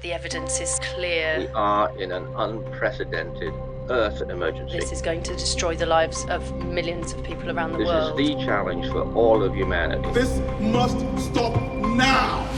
The 0.00 0.14
evidence 0.14 0.60
is 0.60 0.78
clear. 0.94 1.40
We 1.40 1.48
are 1.48 1.94
in 1.98 2.10
an 2.10 2.26
unprecedented 2.34 3.52
Earth 3.90 4.22
emergency. 4.22 4.78
This 4.78 4.92
is 4.92 5.02
going 5.02 5.22
to 5.24 5.34
destroy 5.34 5.76
the 5.76 5.84
lives 5.84 6.24
of 6.30 6.54
millions 6.64 7.12
of 7.12 7.22
people 7.22 7.50
around 7.50 7.72
the 7.72 7.78
This 7.78 7.86
world. 7.86 8.18
This 8.18 8.30
is 8.30 8.36
the 8.36 8.44
challenge 8.46 8.86
for 8.88 9.02
all 9.12 9.42
of 9.42 9.54
humanity. 9.54 10.10
This 10.12 10.38
must 10.58 10.96
stop 11.18 11.60
now. 11.82 12.48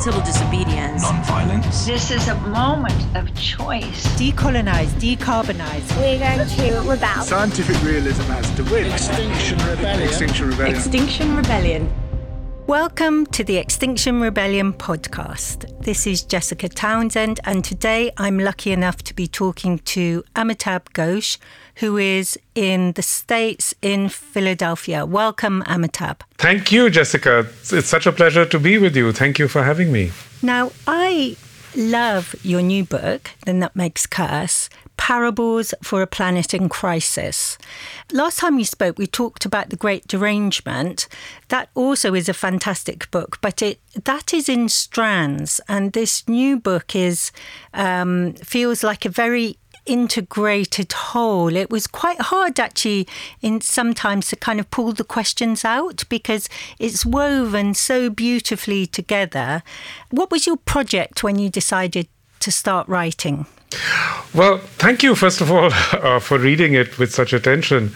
civil 0.00 0.20
disobedience. 0.22 1.02
Non-violence. 1.02 1.86
This 1.86 2.10
is 2.10 2.28
a 2.28 2.34
moment 2.48 3.04
of 3.16 3.34
choice. 3.34 4.06
Decolonize, 4.18 4.88
decarbonize. 4.98 5.96
We're 5.98 6.18
going 6.18 6.46
to 6.46 6.90
rebel. 6.90 7.22
Scientific 7.22 7.82
realism 7.82 8.22
has 8.22 8.50
to 8.56 8.64
win. 8.64 8.90
Extinction 8.92 9.58
Rebellion. 9.58 10.02
Extinction 10.02 10.48
Rebellion. 10.48 10.76
Extinction 10.76 11.36
Rebellion. 11.36 12.09
Welcome 12.70 13.26
to 13.32 13.42
the 13.42 13.56
Extinction 13.56 14.20
Rebellion 14.20 14.72
podcast. 14.72 15.82
This 15.82 16.06
is 16.06 16.22
Jessica 16.22 16.68
Townsend, 16.68 17.40
and 17.44 17.64
today 17.64 18.12
I'm 18.16 18.38
lucky 18.38 18.70
enough 18.70 18.98
to 19.02 19.12
be 19.12 19.26
talking 19.26 19.80
to 19.80 20.22
Amitabh 20.36 20.84
Ghosh, 20.92 21.36
who 21.74 21.96
is 21.96 22.38
in 22.54 22.92
the 22.92 23.02
States 23.02 23.74
in 23.82 24.08
Philadelphia. 24.08 25.04
Welcome, 25.04 25.64
Amitabh. 25.64 26.20
Thank 26.38 26.70
you, 26.70 26.90
Jessica. 26.90 27.40
It's, 27.40 27.72
it's 27.72 27.88
such 27.88 28.06
a 28.06 28.12
pleasure 28.12 28.46
to 28.46 28.58
be 28.60 28.78
with 28.78 28.94
you. 28.94 29.10
Thank 29.10 29.40
you 29.40 29.48
for 29.48 29.64
having 29.64 29.90
me. 29.90 30.12
Now, 30.40 30.70
I 30.86 31.36
love 31.76 32.34
your 32.42 32.62
new 32.62 32.84
book, 32.84 33.30
The 33.44 33.52
Nutmeg's 33.52 34.06
Curse 34.06 34.68
Parables 34.96 35.72
for 35.82 36.02
a 36.02 36.06
Planet 36.06 36.52
in 36.52 36.68
Crisis. 36.68 37.56
Last 38.12 38.38
time 38.38 38.56
we 38.56 38.64
spoke, 38.64 38.98
we 38.98 39.06
talked 39.06 39.46
about 39.46 39.70
The 39.70 39.76
Great 39.76 40.06
Derangement. 40.06 41.08
That 41.48 41.70
also 41.74 42.14
is 42.14 42.28
a 42.28 42.34
fantastic 42.34 43.10
book, 43.10 43.38
but 43.40 43.62
it 43.62 43.80
that 44.04 44.34
is 44.34 44.48
in 44.48 44.68
strands, 44.68 45.60
and 45.68 45.92
this 45.92 46.28
new 46.28 46.58
book 46.58 46.94
is 46.94 47.32
um, 47.72 48.34
feels 48.34 48.84
like 48.84 49.04
a 49.04 49.08
very 49.08 49.56
integrated 49.86 50.92
whole. 50.92 51.54
It 51.54 51.70
was 51.70 51.86
quite 51.86 52.20
hard 52.20 52.60
actually 52.60 53.06
in 53.40 53.60
sometimes 53.60 54.28
to 54.28 54.36
kind 54.36 54.60
of 54.60 54.70
pull 54.70 54.92
the 54.92 55.04
questions 55.04 55.64
out 55.64 56.04
because 56.08 56.48
it's 56.78 57.04
woven 57.04 57.74
so 57.74 58.10
beautifully 58.10 58.86
together. 58.86 59.62
What 60.10 60.30
was 60.30 60.46
your 60.46 60.56
project 60.56 61.22
when 61.22 61.38
you 61.38 61.48
decided 61.50 62.08
to 62.40 62.52
start 62.52 62.88
writing? 62.88 63.46
Well, 64.34 64.58
thank 64.78 65.02
you, 65.02 65.14
first 65.14 65.40
of 65.40 65.50
all, 65.50 65.70
uh, 65.92 66.18
for 66.18 66.38
reading 66.38 66.74
it 66.74 66.98
with 66.98 67.12
such 67.12 67.32
attention. 67.32 67.94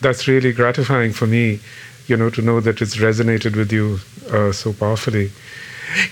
That's 0.00 0.28
really 0.28 0.52
gratifying 0.52 1.12
for 1.12 1.26
me, 1.26 1.60
you 2.06 2.16
know, 2.16 2.30
to 2.30 2.42
know 2.42 2.60
that 2.60 2.82
it's 2.82 2.96
resonated 2.96 3.56
with 3.56 3.72
you 3.72 4.00
uh, 4.30 4.52
so 4.52 4.72
powerfully. 4.72 5.30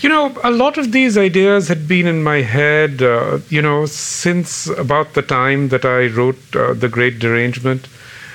You 0.00 0.08
know, 0.08 0.36
a 0.44 0.50
lot 0.50 0.78
of 0.78 0.92
these 0.92 1.18
ideas 1.18 1.68
had 1.68 1.88
been 1.88 2.06
in 2.06 2.22
my 2.22 2.42
head, 2.42 3.02
uh, 3.02 3.40
you 3.48 3.60
know, 3.60 3.86
since 3.86 4.66
about 4.66 5.14
the 5.14 5.22
time 5.22 5.68
that 5.70 5.84
I 5.84 6.06
wrote 6.06 6.38
uh, 6.54 6.74
The 6.74 6.88
Great 6.88 7.18
Derangement, 7.18 7.86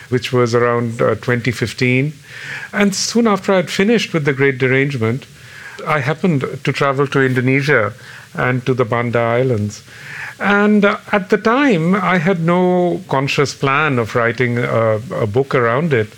which 0.09 0.33
was 0.33 0.53
around 0.53 1.01
uh, 1.01 1.15
2015. 1.15 2.13
And 2.73 2.95
soon 2.95 3.27
after 3.27 3.53
I'd 3.53 3.69
finished 3.69 4.13
with 4.13 4.25
The 4.25 4.33
Great 4.33 4.57
Derangement, 4.57 5.25
I 5.87 5.99
happened 5.99 6.41
to 6.41 6.73
travel 6.73 7.07
to 7.07 7.21
Indonesia 7.21 7.93
and 8.33 8.65
to 8.65 8.73
the 8.73 8.85
Banda 8.85 9.19
Islands. 9.19 9.83
And 10.39 10.85
uh, 10.85 10.97
at 11.11 11.29
the 11.29 11.37
time, 11.37 11.95
I 11.95 12.17
had 12.17 12.41
no 12.41 13.01
conscious 13.07 13.53
plan 13.53 13.99
of 13.99 14.15
writing 14.15 14.57
a, 14.57 15.01
a 15.11 15.27
book 15.27 15.55
around 15.55 15.93
it. 15.93 16.09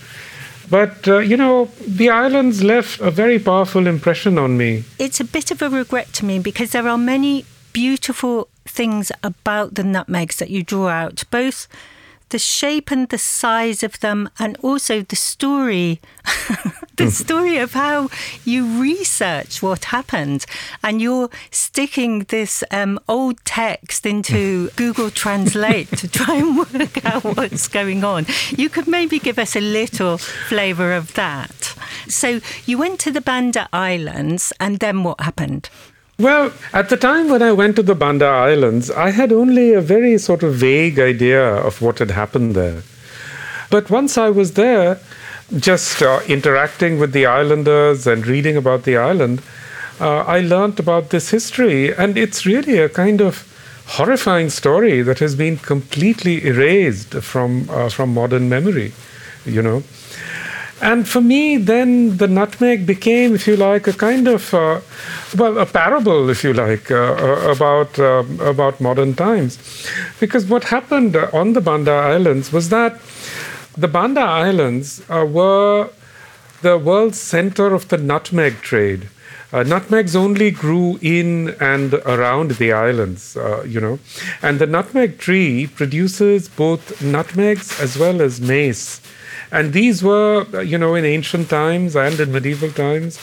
But, 0.72 1.06
uh, 1.06 1.18
you 1.18 1.36
know, 1.36 1.70
the 1.86 2.10
islands 2.10 2.64
left 2.64 3.02
a 3.02 3.12
very 3.12 3.38
powerful 3.40 3.88
impression 3.88 4.38
on 4.38 4.58
me. 4.58 4.86
It's 4.98 5.20
a 5.20 5.26
bit 5.26 5.52
of 5.52 5.62
a 5.62 5.70
regret 5.70 6.14
to 6.14 6.26
me 6.26 6.40
because 6.40 6.72
there 6.72 6.88
are 6.88 6.98
many 6.98 7.44
beautiful 7.74 8.48
things 8.66 9.12
about 9.22 9.76
the 9.76 9.84
nutmegs 9.84 10.38
that 10.38 10.50
you 10.50 10.64
draw 10.64 10.88
out, 10.88 11.24
both 11.30 11.68
the 12.32 12.40
shape 12.40 12.92
and 12.92 13.08
the 13.10 13.18
size 13.18 13.84
of 13.84 14.00
them, 14.00 14.30
and 14.40 14.58
also 14.62 15.02
the 15.02 15.16
story, 15.16 16.02
the 16.96 17.12
story 17.12 17.58
of 17.58 17.74
how 17.74 18.10
you 18.44 18.82
research 18.82 19.62
what 19.62 19.86
happened. 19.86 20.46
And 20.84 21.02
you're 21.02 21.30
sticking 21.52 22.20
this 22.30 22.64
um, 22.72 23.00
old 23.08 23.44
text 23.46 24.06
into 24.06 24.70
Google 24.76 25.12
Translate 25.12 25.90
to 25.98 26.08
try 26.08 26.36
and 26.38 26.58
work 26.58 27.06
out 27.06 27.24
what's 27.24 27.68
going 27.68 28.04
on. 28.04 28.26
You 28.50 28.70
could 28.70 28.88
maybe 28.88 29.20
give 29.20 29.38
us 29.38 29.56
a 29.56 29.62
little 29.62 30.18
flavour 30.18 30.94
of 30.94 31.14
that. 31.14 31.76
So 32.08 32.40
you 32.66 32.78
went 32.78 33.00
to 33.02 33.12
the 33.12 33.22
Banda 33.22 33.68
Islands, 33.72 34.52
and 34.60 34.80
then 34.80 35.04
what 35.04 35.22
happened? 35.22 35.70
Well, 36.22 36.54
at 36.72 36.90
the 36.90 36.98
time 36.98 37.30
when 37.30 37.42
I 37.42 37.52
went 37.52 37.76
to 37.78 37.82
the 37.82 37.96
Banda 37.96 38.28
Islands, 38.28 38.92
I 38.92 39.10
had 39.10 39.32
only 39.32 39.74
a 39.74 39.82
very 39.82 40.20
sort 40.20 40.44
of 40.44 40.54
vague 40.54 41.00
idea 41.00 41.44
of 41.44 41.82
what 41.82 41.98
had 41.98 42.12
happened 42.12 42.54
there. 42.54 42.84
But 43.72 43.90
once 43.90 44.20
I 44.20 44.30
was 44.30 44.54
there, 44.54 45.00
just 45.58 46.00
uh, 46.04 46.20
interacting 46.28 47.00
with 47.00 47.14
the 47.14 47.26
islanders 47.26 48.06
and 48.06 48.28
reading 48.28 48.56
about 48.56 48.84
the 48.84 48.98
island, 48.98 49.42
uh, 50.00 50.20
I 50.20 50.42
learnt 50.42 50.80
about 50.80 51.10
this 51.10 51.32
history. 51.32 51.92
And 51.92 52.16
it's 52.20 52.46
really 52.46 52.78
a 52.78 52.88
kind 52.88 53.20
of 53.20 53.48
horrifying 53.88 54.52
story 54.52 55.02
that 55.02 55.18
has 55.18 55.36
been 55.36 55.58
completely 55.58 56.46
erased 56.46 57.16
from, 57.16 57.68
uh, 57.72 57.90
from 57.90 58.14
modern 58.14 58.48
memory, 58.48 58.94
you 59.44 59.64
know. 59.64 59.82
And 60.82 61.08
for 61.08 61.22
me, 61.22 61.58
then 61.58 62.18
the 62.18 62.28
nutmeg 62.28 62.88
became, 62.88 63.36
if 63.36 63.46
you 63.46 63.56
like, 63.56 63.88
a 63.88 63.94
kind 63.94 64.28
of, 64.28 64.52
uh, 64.54 64.82
well, 65.38 65.60
a 65.60 65.66
parable, 65.66 66.30
if 66.30 66.44
you 66.44 66.54
like, 66.54 66.90
uh, 66.90 67.52
about 67.56 68.00
uh, 68.00 68.24
about 68.40 68.82
modern 68.82 69.14
times, 69.14 69.60
because 70.20 70.48
what 70.48 70.64
happened 70.66 71.16
on 71.16 71.54
the 71.54 71.62
Banda 71.62 71.92
Islands 71.92 72.52
was 72.52 72.70
that 72.70 73.00
the 73.78 73.88
Banda 73.88 74.22
Islands 74.22 75.04
uh, 75.08 75.26
were 75.26 75.90
the 76.62 76.78
world's 76.78 77.20
center 77.20 77.74
of 77.74 77.88
the 77.90 77.98
nutmeg 77.98 78.62
trade. 78.62 79.08
Uh, 79.54 79.64
nutmegs 79.64 80.16
only 80.16 80.50
grew 80.50 80.98
in 81.02 81.50
and 81.60 81.94
around 82.06 82.52
the 82.52 82.72
islands, 82.72 83.36
uh, 83.36 83.62
you 83.68 83.82
know, 83.82 84.00
and 84.42 84.60
the 84.60 84.66
nutmeg 84.66 85.18
tree 85.18 85.68
produces 85.68 86.48
both 86.48 87.02
nutmegs 87.02 87.78
as 87.82 87.98
well 87.98 88.22
as 88.22 88.40
mace. 88.40 89.01
And 89.52 89.74
these 89.74 90.02
were, 90.02 90.46
you 90.64 90.78
know, 90.78 90.96
in 90.96 91.06
ancient 91.06 91.50
times 91.50 91.96
and 91.96 92.20
in 92.20 92.32
medieval 92.32 92.72
times, 92.72 93.20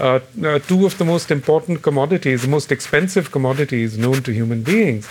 uh, 0.00 0.20
uh, 0.44 0.58
two 0.60 0.86
of 0.86 0.96
the 0.98 1.04
most 1.04 1.30
important 1.30 1.82
commodities, 1.82 2.42
the 2.42 2.48
most 2.48 2.72
expensive 2.72 3.30
commodities 3.30 3.98
known 3.98 4.22
to 4.22 4.32
human 4.32 4.62
beings. 4.62 5.08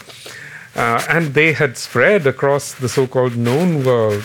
Uh, 0.76 1.04
and 1.10 1.34
they 1.34 1.54
had 1.54 1.78
spread 1.78 2.26
across 2.26 2.74
the 2.74 2.90
so 2.90 3.06
called 3.06 3.36
known 3.36 3.84
world. 3.84 4.24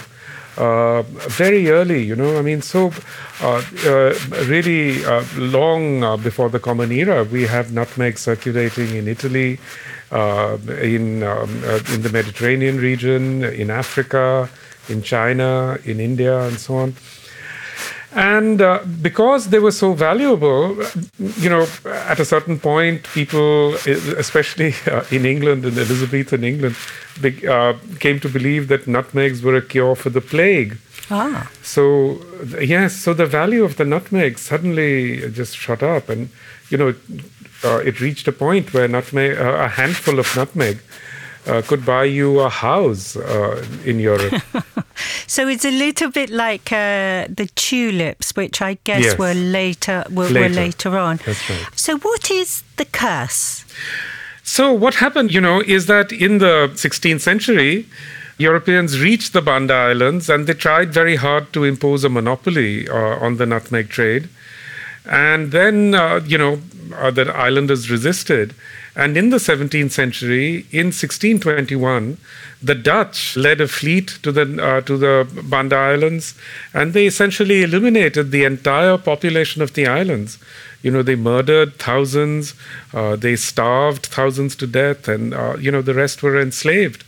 Uh, 0.56 1.02
very 1.02 1.68
early, 1.68 2.02
you 2.02 2.16
know, 2.16 2.38
I 2.38 2.42
mean, 2.42 2.62
so 2.62 2.90
uh, 3.42 3.62
uh, 3.84 4.14
really 4.46 5.02
long 5.36 6.22
before 6.22 6.48
the 6.48 6.58
Common 6.58 6.90
Era, 6.90 7.24
we 7.24 7.42
have 7.42 7.72
nutmeg 7.72 8.16
circulating 8.16 8.96
in 8.96 9.06
Italy, 9.06 9.58
in, 10.10 11.22
um, 11.22 11.50
in 11.92 12.00
the 12.00 12.10
Mediterranean 12.10 12.78
region, 12.78 13.44
in 13.44 13.70
Africa, 13.70 14.48
in 14.88 15.02
China, 15.02 15.78
in 15.84 16.00
India, 16.00 16.40
and 16.40 16.58
so 16.58 16.76
on. 16.76 16.94
And 18.16 18.62
uh, 18.62 18.80
because 19.02 19.50
they 19.50 19.58
were 19.58 19.72
so 19.72 19.92
valuable, 19.92 20.74
you 21.18 21.50
know, 21.50 21.66
at 21.84 22.18
a 22.18 22.24
certain 22.24 22.58
point, 22.58 23.02
people, 23.12 23.74
especially 23.74 24.74
uh, 24.86 25.04
in 25.10 25.26
England, 25.26 25.66
in 25.66 25.74
Elizabethan 25.74 26.42
England, 26.42 26.76
be, 27.20 27.46
uh, 27.46 27.74
came 28.00 28.18
to 28.20 28.28
believe 28.28 28.68
that 28.68 28.86
nutmegs 28.86 29.42
were 29.42 29.56
a 29.56 29.62
cure 29.62 29.94
for 29.94 30.08
the 30.08 30.22
plague. 30.22 30.78
Ah. 31.10 31.50
So, 31.62 32.20
yes, 32.58 32.96
so 32.96 33.12
the 33.12 33.26
value 33.26 33.64
of 33.64 33.76
the 33.76 33.84
nutmeg 33.84 34.38
suddenly 34.38 35.30
just 35.30 35.54
shot 35.54 35.82
up. 35.82 36.08
And, 36.08 36.30
you 36.70 36.78
know, 36.78 36.94
it 37.64 38.00
reached 38.00 38.26
a 38.28 38.32
point 38.32 38.72
where 38.72 38.88
nutmeg, 38.88 39.36
a 39.36 39.68
handful 39.68 40.18
of 40.18 40.34
nutmeg 40.34 40.78
uh, 41.46 41.62
could 41.62 41.84
buy 41.84 42.04
you 42.04 42.40
a 42.40 42.48
house 42.48 43.16
uh, 43.16 43.64
in 43.84 44.00
Europe. 44.00 44.42
so 45.26 45.48
it's 45.48 45.64
a 45.64 45.70
little 45.70 46.10
bit 46.10 46.30
like 46.30 46.72
uh, 46.72 47.26
the 47.28 47.48
tulips, 47.54 48.34
which 48.36 48.60
I 48.60 48.78
guess 48.84 49.04
yes. 49.04 49.18
were 49.18 49.34
later 49.34 50.04
were 50.10 50.28
later. 50.28 50.40
were 50.40 50.48
later 50.48 50.98
on. 50.98 51.20
That's 51.24 51.50
right. 51.50 51.66
So 51.74 51.98
what 51.98 52.30
is 52.30 52.62
the 52.76 52.84
curse? 52.84 53.64
So 54.42 54.72
what 54.72 54.94
happened, 54.94 55.32
you 55.32 55.40
know, 55.40 55.60
is 55.60 55.86
that 55.86 56.12
in 56.12 56.38
the 56.38 56.70
16th 56.74 57.20
century. 57.20 57.86
Europeans 58.38 59.00
reached 59.00 59.32
the 59.32 59.40
Banda 59.40 59.72
Islands 59.72 60.28
and 60.28 60.46
they 60.46 60.52
tried 60.52 60.92
very 60.92 61.16
hard 61.16 61.54
to 61.54 61.64
impose 61.64 62.04
a 62.04 62.10
monopoly 62.10 62.86
uh, 62.86 62.94
on 62.94 63.38
the 63.38 63.46
nutmeg 63.46 63.88
trade. 63.88 64.28
And 65.06 65.52
then, 65.52 65.94
uh, 65.94 66.20
you 66.26 66.36
know, 66.36 66.56
the 66.56 67.32
islanders 67.34 67.90
resisted. 67.90 68.54
And 68.96 69.14
in 69.18 69.28
the 69.28 69.36
17th 69.36 69.90
century, 69.90 70.66
in 70.72 70.86
1621, 70.86 72.16
the 72.62 72.74
Dutch 72.74 73.36
led 73.36 73.60
a 73.60 73.68
fleet 73.68 74.18
to 74.22 74.32
the 74.32 74.46
uh, 74.62 74.80
to 74.80 74.96
the 74.96 75.28
Banda 75.44 75.76
Islands, 75.76 76.34
and 76.72 76.94
they 76.94 77.06
essentially 77.06 77.62
eliminated 77.62 78.30
the 78.30 78.44
entire 78.44 78.96
population 78.96 79.60
of 79.60 79.74
the 79.74 79.86
islands. 79.86 80.38
You 80.80 80.90
know, 80.90 81.02
they 81.02 81.14
murdered 81.14 81.78
thousands, 81.78 82.54
uh, 82.94 83.16
they 83.16 83.36
starved 83.36 84.06
thousands 84.06 84.56
to 84.56 84.66
death, 84.66 85.08
and 85.08 85.34
uh, 85.34 85.56
you 85.60 85.70
know 85.70 85.82
the 85.82 85.94
rest 85.94 86.22
were 86.22 86.40
enslaved. 86.40 87.04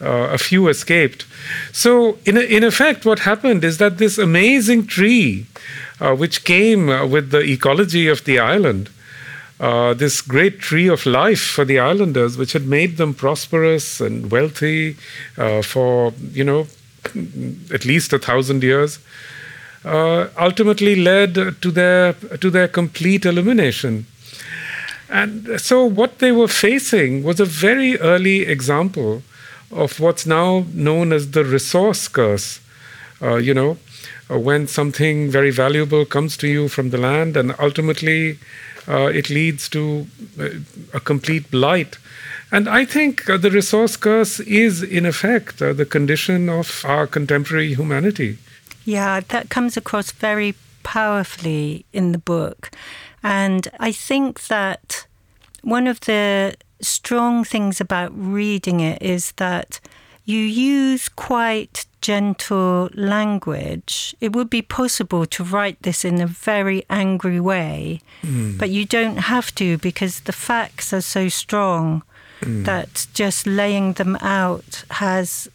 Uh, 0.00 0.28
a 0.32 0.38
few 0.38 0.66
escaped. 0.68 1.24
So, 1.72 2.18
in, 2.26 2.36
in 2.36 2.64
effect, 2.64 3.06
what 3.06 3.20
happened 3.20 3.62
is 3.62 3.78
that 3.78 3.96
this 3.98 4.18
amazing 4.18 4.88
tree, 4.88 5.46
uh, 6.00 6.16
which 6.16 6.42
came 6.42 6.88
uh, 6.88 7.06
with 7.06 7.30
the 7.30 7.38
ecology 7.38 8.08
of 8.08 8.24
the 8.24 8.40
island, 8.40 8.90
uh, 9.60 9.94
this 9.94 10.20
great 10.20 10.58
tree 10.58 10.88
of 10.88 11.06
life 11.06 11.40
for 11.40 11.64
the 11.64 11.78
islanders, 11.78 12.36
which 12.36 12.52
had 12.52 12.66
made 12.66 12.96
them 12.96 13.14
prosperous 13.14 14.00
and 14.00 14.30
wealthy 14.30 14.96
uh, 15.38 15.62
for, 15.62 16.12
you 16.32 16.44
know, 16.44 16.66
at 17.72 17.84
least 17.84 18.12
a 18.12 18.18
thousand 18.18 18.62
years, 18.62 18.98
uh, 19.84 20.28
ultimately 20.38 20.96
led 20.96 21.34
to 21.34 21.70
their, 21.70 22.14
to 22.14 22.50
their 22.50 22.68
complete 22.68 23.24
elimination. 23.24 24.06
And 25.08 25.60
so, 25.60 25.84
what 25.84 26.18
they 26.18 26.32
were 26.32 26.48
facing 26.48 27.22
was 27.22 27.38
a 27.38 27.44
very 27.44 27.98
early 27.98 28.42
example 28.42 29.22
of 29.70 30.00
what's 30.00 30.26
now 30.26 30.66
known 30.72 31.12
as 31.12 31.30
the 31.32 31.44
resource 31.44 32.08
curse. 32.08 32.60
Uh, 33.22 33.36
you 33.36 33.54
know, 33.54 33.76
when 34.28 34.66
something 34.66 35.30
very 35.30 35.50
valuable 35.50 36.04
comes 36.04 36.36
to 36.38 36.48
you 36.48 36.68
from 36.68 36.90
the 36.90 36.98
land, 36.98 37.36
and 37.36 37.54
ultimately 37.58 38.38
uh, 38.88 39.06
it 39.06 39.30
leads 39.30 39.68
to 39.70 40.06
uh, 40.38 40.48
a 40.92 41.00
complete 41.00 41.50
blight. 41.50 41.98
And 42.50 42.68
I 42.68 42.84
think 42.84 43.28
uh, 43.28 43.36
the 43.36 43.50
resource 43.50 43.96
curse 43.96 44.40
is, 44.40 44.82
in 44.82 45.06
effect, 45.06 45.60
uh, 45.60 45.72
the 45.72 45.86
condition 45.86 46.48
of 46.48 46.84
our 46.86 47.06
contemporary 47.06 47.74
humanity. 47.74 48.38
Yeah, 48.84 49.20
that 49.28 49.48
comes 49.48 49.76
across 49.76 50.12
very 50.12 50.54
powerfully 50.82 51.84
in 51.92 52.12
the 52.12 52.18
book. 52.18 52.70
And 53.22 53.68
I 53.80 53.92
think 53.92 54.46
that 54.46 55.06
one 55.62 55.86
of 55.86 56.00
the 56.00 56.54
strong 56.80 57.44
things 57.44 57.80
about 57.80 58.12
reading 58.14 58.80
it 58.80 59.00
is 59.02 59.32
that 59.32 59.80
you 60.24 60.38
use 60.38 61.08
quite 61.08 61.86
gentle 62.00 62.90
language. 62.94 64.14
It 64.20 64.34
would 64.34 64.50
be 64.50 64.62
possible 64.62 65.26
to 65.26 65.44
write 65.44 65.82
this 65.82 66.04
in 66.04 66.20
a 66.20 66.26
very 66.26 66.84
angry 66.88 67.40
way, 67.40 68.00
mm. 68.22 68.58
but 68.58 68.70
you 68.70 68.84
don't 68.84 69.16
have 69.16 69.54
to 69.56 69.78
because 69.78 70.20
the 70.20 70.32
facts 70.32 70.92
are 70.92 71.00
so 71.00 71.28
strong 71.28 72.02
mm. 72.40 72.64
that 72.64 73.06
just 73.14 73.46
laying 73.46 73.94
them 73.94 74.16
out 74.16 74.84
has 74.90 75.48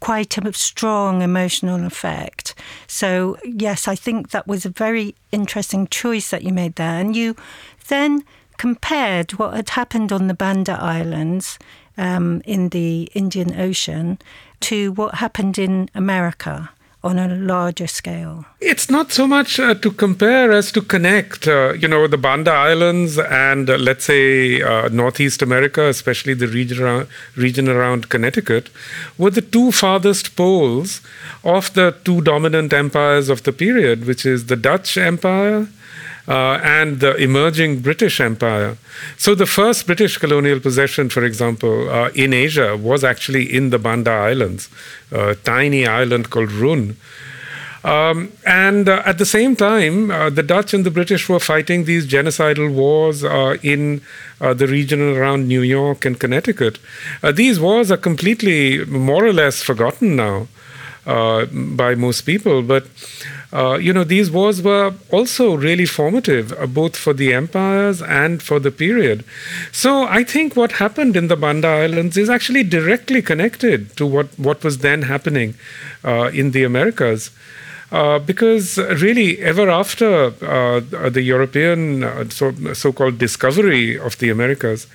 quite 0.00 0.36
a 0.36 0.52
strong 0.52 1.22
emotional 1.22 1.84
effect. 1.86 2.54
So, 2.86 3.38
yes, 3.44 3.88
I 3.88 3.94
think 3.94 4.30
that 4.30 4.46
was 4.46 4.66
a 4.66 4.70
very 4.70 5.14
interesting 5.32 5.86
choice 5.86 6.30
that 6.30 6.42
you 6.42 6.52
made 6.52 6.74
there. 6.74 7.00
And 7.00 7.16
you 7.16 7.36
then 7.88 8.22
compared 8.58 9.32
what 9.32 9.54
had 9.54 9.70
happened 9.70 10.12
on 10.12 10.28
the 10.28 10.34
Banda 10.34 10.72
Islands 10.80 11.58
um, 11.96 12.42
in 12.44 12.70
the 12.70 13.10
Indian 13.14 13.58
Ocean 13.58 14.18
to 14.60 14.92
what 14.92 15.16
happened 15.16 15.58
in 15.58 15.90
America 15.94 16.70
on 17.04 17.18
a 17.18 17.28
larger 17.36 17.86
scale? 17.86 18.46
It's 18.60 18.88
not 18.88 19.12
so 19.12 19.26
much 19.26 19.60
uh, 19.60 19.74
to 19.74 19.90
compare 19.90 20.50
as 20.50 20.72
to 20.72 20.80
connect. 20.80 21.46
Uh, 21.46 21.74
you 21.74 21.86
know, 21.86 22.06
the 22.06 22.16
Banda 22.16 22.50
Islands 22.50 23.18
and 23.18 23.68
uh, 23.68 23.76
let's 23.76 24.06
say 24.06 24.62
uh, 24.62 24.88
Northeast 24.88 25.42
America, 25.42 25.82
especially 25.84 26.32
the 26.32 26.48
region 26.48 26.82
around, 26.82 27.08
region 27.36 27.68
around 27.68 28.08
Connecticut, 28.08 28.70
were 29.18 29.30
the 29.30 29.42
two 29.42 29.70
farthest 29.70 30.34
poles 30.34 31.02
of 31.44 31.74
the 31.74 31.94
two 32.04 32.22
dominant 32.22 32.72
empires 32.72 33.28
of 33.28 33.42
the 33.42 33.52
period, 33.52 34.06
which 34.06 34.24
is 34.24 34.46
the 34.46 34.56
Dutch 34.56 34.96
Empire 34.96 35.68
uh, 36.26 36.58
and 36.62 37.00
the 37.00 37.14
emerging 37.16 37.80
British 37.80 38.20
Empire. 38.20 38.76
So, 39.16 39.34
the 39.34 39.46
first 39.46 39.86
British 39.86 40.18
colonial 40.18 40.60
possession, 40.60 41.08
for 41.08 41.24
example, 41.24 41.90
uh, 41.90 42.10
in 42.14 42.32
Asia 42.32 42.76
was 42.76 43.04
actually 43.04 43.54
in 43.54 43.70
the 43.70 43.78
Banda 43.78 44.10
Islands, 44.10 44.68
a 45.10 45.34
tiny 45.34 45.86
island 45.86 46.30
called 46.30 46.52
Run. 46.52 46.96
Um, 47.84 48.32
and 48.46 48.88
uh, 48.88 49.02
at 49.04 49.18
the 49.18 49.26
same 49.26 49.56
time, 49.56 50.10
uh, 50.10 50.30
the 50.30 50.42
Dutch 50.42 50.72
and 50.72 50.86
the 50.86 50.90
British 50.90 51.28
were 51.28 51.38
fighting 51.38 51.84
these 51.84 52.06
genocidal 52.06 52.72
wars 52.72 53.22
uh, 53.22 53.58
in 53.62 54.00
uh, 54.40 54.54
the 54.54 54.66
region 54.66 55.02
around 55.02 55.46
New 55.46 55.60
York 55.60 56.06
and 56.06 56.18
Connecticut. 56.18 56.78
Uh, 57.22 57.30
these 57.30 57.60
wars 57.60 57.90
are 57.90 57.98
completely, 57.98 58.86
more 58.86 59.26
or 59.26 59.34
less, 59.34 59.62
forgotten 59.62 60.16
now 60.16 60.48
by 61.06 61.94
most 61.94 62.22
people. 62.22 62.62
But 62.62 62.86
uh, 63.54 63.78
you 63.78 63.92
know, 63.92 64.02
these 64.02 64.32
wars 64.32 64.60
were 64.60 64.92
also 65.12 65.54
really 65.54 65.86
formative, 65.86 66.52
uh, 66.52 66.66
both 66.66 66.96
for 66.96 67.14
the 67.14 67.32
empires 67.32 68.02
and 68.02 68.42
for 68.42 68.58
the 68.58 68.72
period. 68.72 69.24
So 69.70 70.02
I 70.08 70.24
think 70.24 70.56
what 70.56 70.72
happened 70.72 71.14
in 71.16 71.28
the 71.28 71.36
Banda 71.36 71.68
Islands 71.68 72.16
is 72.16 72.28
actually 72.28 72.64
directly 72.64 73.22
connected 73.22 73.96
to 73.96 74.06
what, 74.06 74.36
what 74.40 74.64
was 74.64 74.78
then 74.78 75.02
happening 75.02 75.54
uh, 76.02 76.30
in 76.34 76.50
the 76.50 76.64
Americas. 76.64 77.30
Uh, 77.92 78.18
because 78.18 78.76
really, 78.76 79.38
ever 79.40 79.70
after 79.70 80.32
uh, 80.44 80.80
the 81.10 81.22
European 81.22 82.28
so, 82.30 82.92
called 82.92 83.18
discovery 83.18 83.96
of 83.96 84.18
the 84.18 84.30
Americas, 84.30 84.88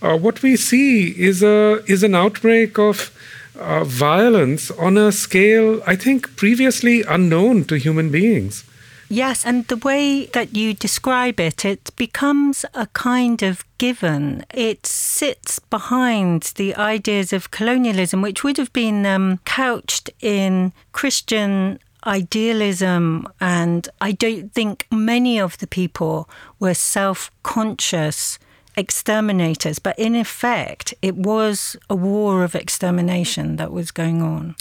what 0.00 0.42
we 0.42 0.56
see 0.56 1.08
is 1.10 1.42
a 1.42 1.82
is 1.86 2.02
an 2.02 2.14
outbreak 2.14 2.78
of 2.78 3.10
uh, 3.58 3.84
violence 3.84 4.70
on 4.70 4.96
a 4.96 5.12
scale, 5.12 5.82
I 5.86 5.96
think, 5.96 6.36
previously 6.36 7.02
unknown 7.02 7.64
to 7.66 7.76
human 7.76 8.10
beings. 8.10 8.64
Yes, 9.08 9.46
and 9.46 9.66
the 9.68 9.76
way 9.76 10.26
that 10.26 10.56
you 10.56 10.74
describe 10.74 11.38
it, 11.38 11.64
it 11.64 11.90
becomes 11.94 12.64
a 12.74 12.86
kind 12.88 13.40
of 13.42 13.64
given. 13.78 14.44
It 14.52 14.84
sits 14.84 15.60
behind 15.60 16.52
the 16.56 16.74
ideas 16.74 17.32
of 17.32 17.52
colonialism, 17.52 18.20
which 18.20 18.42
would 18.42 18.56
have 18.56 18.72
been 18.72 19.06
um, 19.06 19.38
couched 19.44 20.10
in 20.20 20.72
Christian 20.90 21.78
idealism. 22.04 23.28
And 23.40 23.88
I 24.00 24.10
don't 24.10 24.52
think 24.52 24.86
many 24.90 25.38
of 25.38 25.58
the 25.58 25.68
people 25.68 26.28
were 26.58 26.74
self 26.74 27.30
conscious 27.44 28.40
exterminators, 28.76 29.78
but 29.78 29.98
in 29.98 30.14
effect, 30.14 30.94
it 31.02 31.16
was 31.16 31.76
a 31.88 31.96
war 31.96 32.44
of 32.44 32.54
extermination 32.54 33.56
that 33.56 33.72
was 33.72 33.90
going 33.90 34.22
on. 34.22 34.54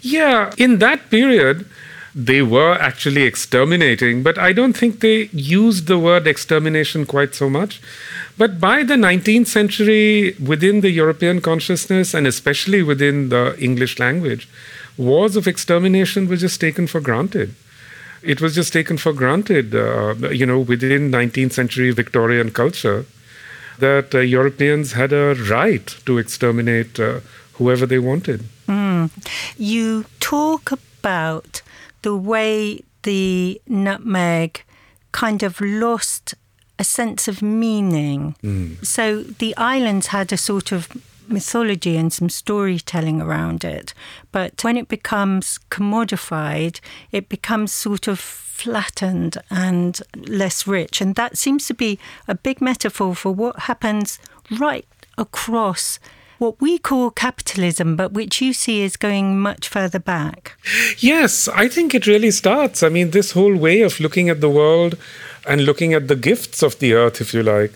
Yeah, 0.00 0.52
in 0.56 0.78
that 0.78 1.10
period, 1.10 1.66
they 2.14 2.42
were 2.42 2.72
actually 2.72 3.22
exterminating, 3.22 4.22
but 4.22 4.38
I 4.38 4.52
don't 4.52 4.72
think 4.72 5.00
they 5.00 5.28
used 5.32 5.86
the 5.86 5.98
word 5.98 6.26
extermination 6.26 7.06
quite 7.06 7.34
so 7.34 7.50
much. 7.50 7.80
But 8.36 8.58
by 8.58 8.82
the 8.82 8.94
19th 8.94 9.48
century, 9.48 10.34
within 10.44 10.80
the 10.80 10.90
European 10.90 11.40
consciousness 11.40 12.14
and 12.14 12.26
especially 12.26 12.82
within 12.82 13.28
the 13.28 13.56
English 13.58 13.98
language, 13.98 14.48
wars 14.96 15.36
of 15.36 15.46
extermination 15.46 16.28
were 16.28 16.36
just 16.36 16.60
taken 16.60 16.86
for 16.86 17.00
granted. 17.00 17.54
It 18.22 18.40
was 18.40 18.54
just 18.54 18.72
taken 18.72 18.96
for 18.96 19.12
granted, 19.12 19.74
uh, 19.74 20.14
you 20.30 20.46
know, 20.46 20.58
within 20.58 21.10
19th 21.10 21.52
century 21.52 21.90
Victorian 21.92 22.50
culture 22.50 23.04
that 23.78 24.14
uh, 24.14 24.18
Europeans 24.18 24.92
had 24.92 25.12
a 25.12 25.34
right 25.34 25.86
to 26.06 26.18
exterminate 26.18 26.98
uh, 27.00 27.20
whoever 27.54 27.86
they 27.86 27.98
wanted. 27.98 28.44
Mm. 28.66 29.10
You 29.56 30.04
talk 30.20 30.72
about 30.72 31.62
the 32.02 32.16
way 32.16 32.82
the 33.02 33.60
nutmeg 33.66 34.62
kind 35.12 35.42
of 35.42 35.60
lost 35.60 36.34
a 36.78 36.84
sense 36.84 37.26
of 37.28 37.42
meaning. 37.42 38.36
Mm. 38.42 38.84
So 38.84 39.22
the 39.22 39.56
islands 39.56 40.08
had 40.08 40.32
a 40.32 40.36
sort 40.36 40.72
of 40.72 40.88
mythology 41.28 41.96
and 41.96 42.12
some 42.12 42.28
storytelling 42.28 43.20
around 43.20 43.64
it. 43.64 43.94
But 44.32 44.62
when 44.64 44.76
it 44.76 44.88
becomes 44.88 45.58
commodified, 45.70 46.80
it 47.12 47.28
becomes 47.28 47.72
sort 47.72 48.08
of 48.08 48.18
flattened 48.58 49.38
and 49.50 50.00
less 50.16 50.66
rich. 50.66 51.00
And 51.00 51.14
that 51.14 51.38
seems 51.38 51.66
to 51.68 51.74
be 51.74 51.98
a 52.26 52.34
big 52.34 52.60
metaphor 52.60 53.14
for 53.14 53.32
what 53.32 53.60
happens 53.60 54.18
right 54.50 54.86
across 55.16 56.00
what 56.38 56.60
we 56.60 56.78
call 56.78 57.10
capitalism, 57.10 57.96
but 57.96 58.12
which 58.12 58.40
you 58.40 58.52
see 58.52 58.82
is 58.82 58.96
going 58.96 59.40
much 59.40 59.68
further 59.68 59.98
back. 59.98 60.56
Yes, 60.98 61.48
I 61.48 61.68
think 61.68 61.94
it 61.94 62.06
really 62.06 62.30
starts. 62.30 62.82
I 62.82 62.88
mean, 62.88 63.10
this 63.10 63.32
whole 63.32 63.56
way 63.56 63.82
of 63.82 63.98
looking 63.98 64.28
at 64.28 64.40
the 64.40 64.50
world 64.50 64.96
and 65.46 65.64
looking 65.64 65.94
at 65.94 66.06
the 66.06 66.16
gifts 66.16 66.62
of 66.62 66.78
the 66.78 66.92
earth, 66.94 67.20
if 67.20 67.34
you 67.34 67.42
like, 67.42 67.72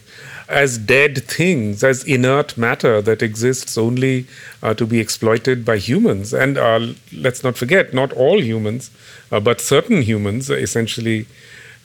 as 0.48 0.78
dead 0.78 1.24
things, 1.24 1.82
as 1.84 2.04
inert 2.04 2.56
matter 2.56 3.00
that 3.02 3.22
exists 3.22 3.78
only 3.78 4.26
uh, 4.62 4.74
to 4.74 4.86
be 4.86 4.98
exploited 4.98 5.64
by 5.64 5.76
humans. 5.76 6.32
And 6.32 6.58
uh, 6.58 6.92
let's 7.12 7.42
not 7.42 7.56
forget, 7.56 7.94
not 7.94 8.12
all 8.12 8.40
humans, 8.42 8.90
uh, 9.30 9.40
but 9.40 9.60
certain 9.60 10.02
humans 10.02 10.50
essentially 10.50 11.26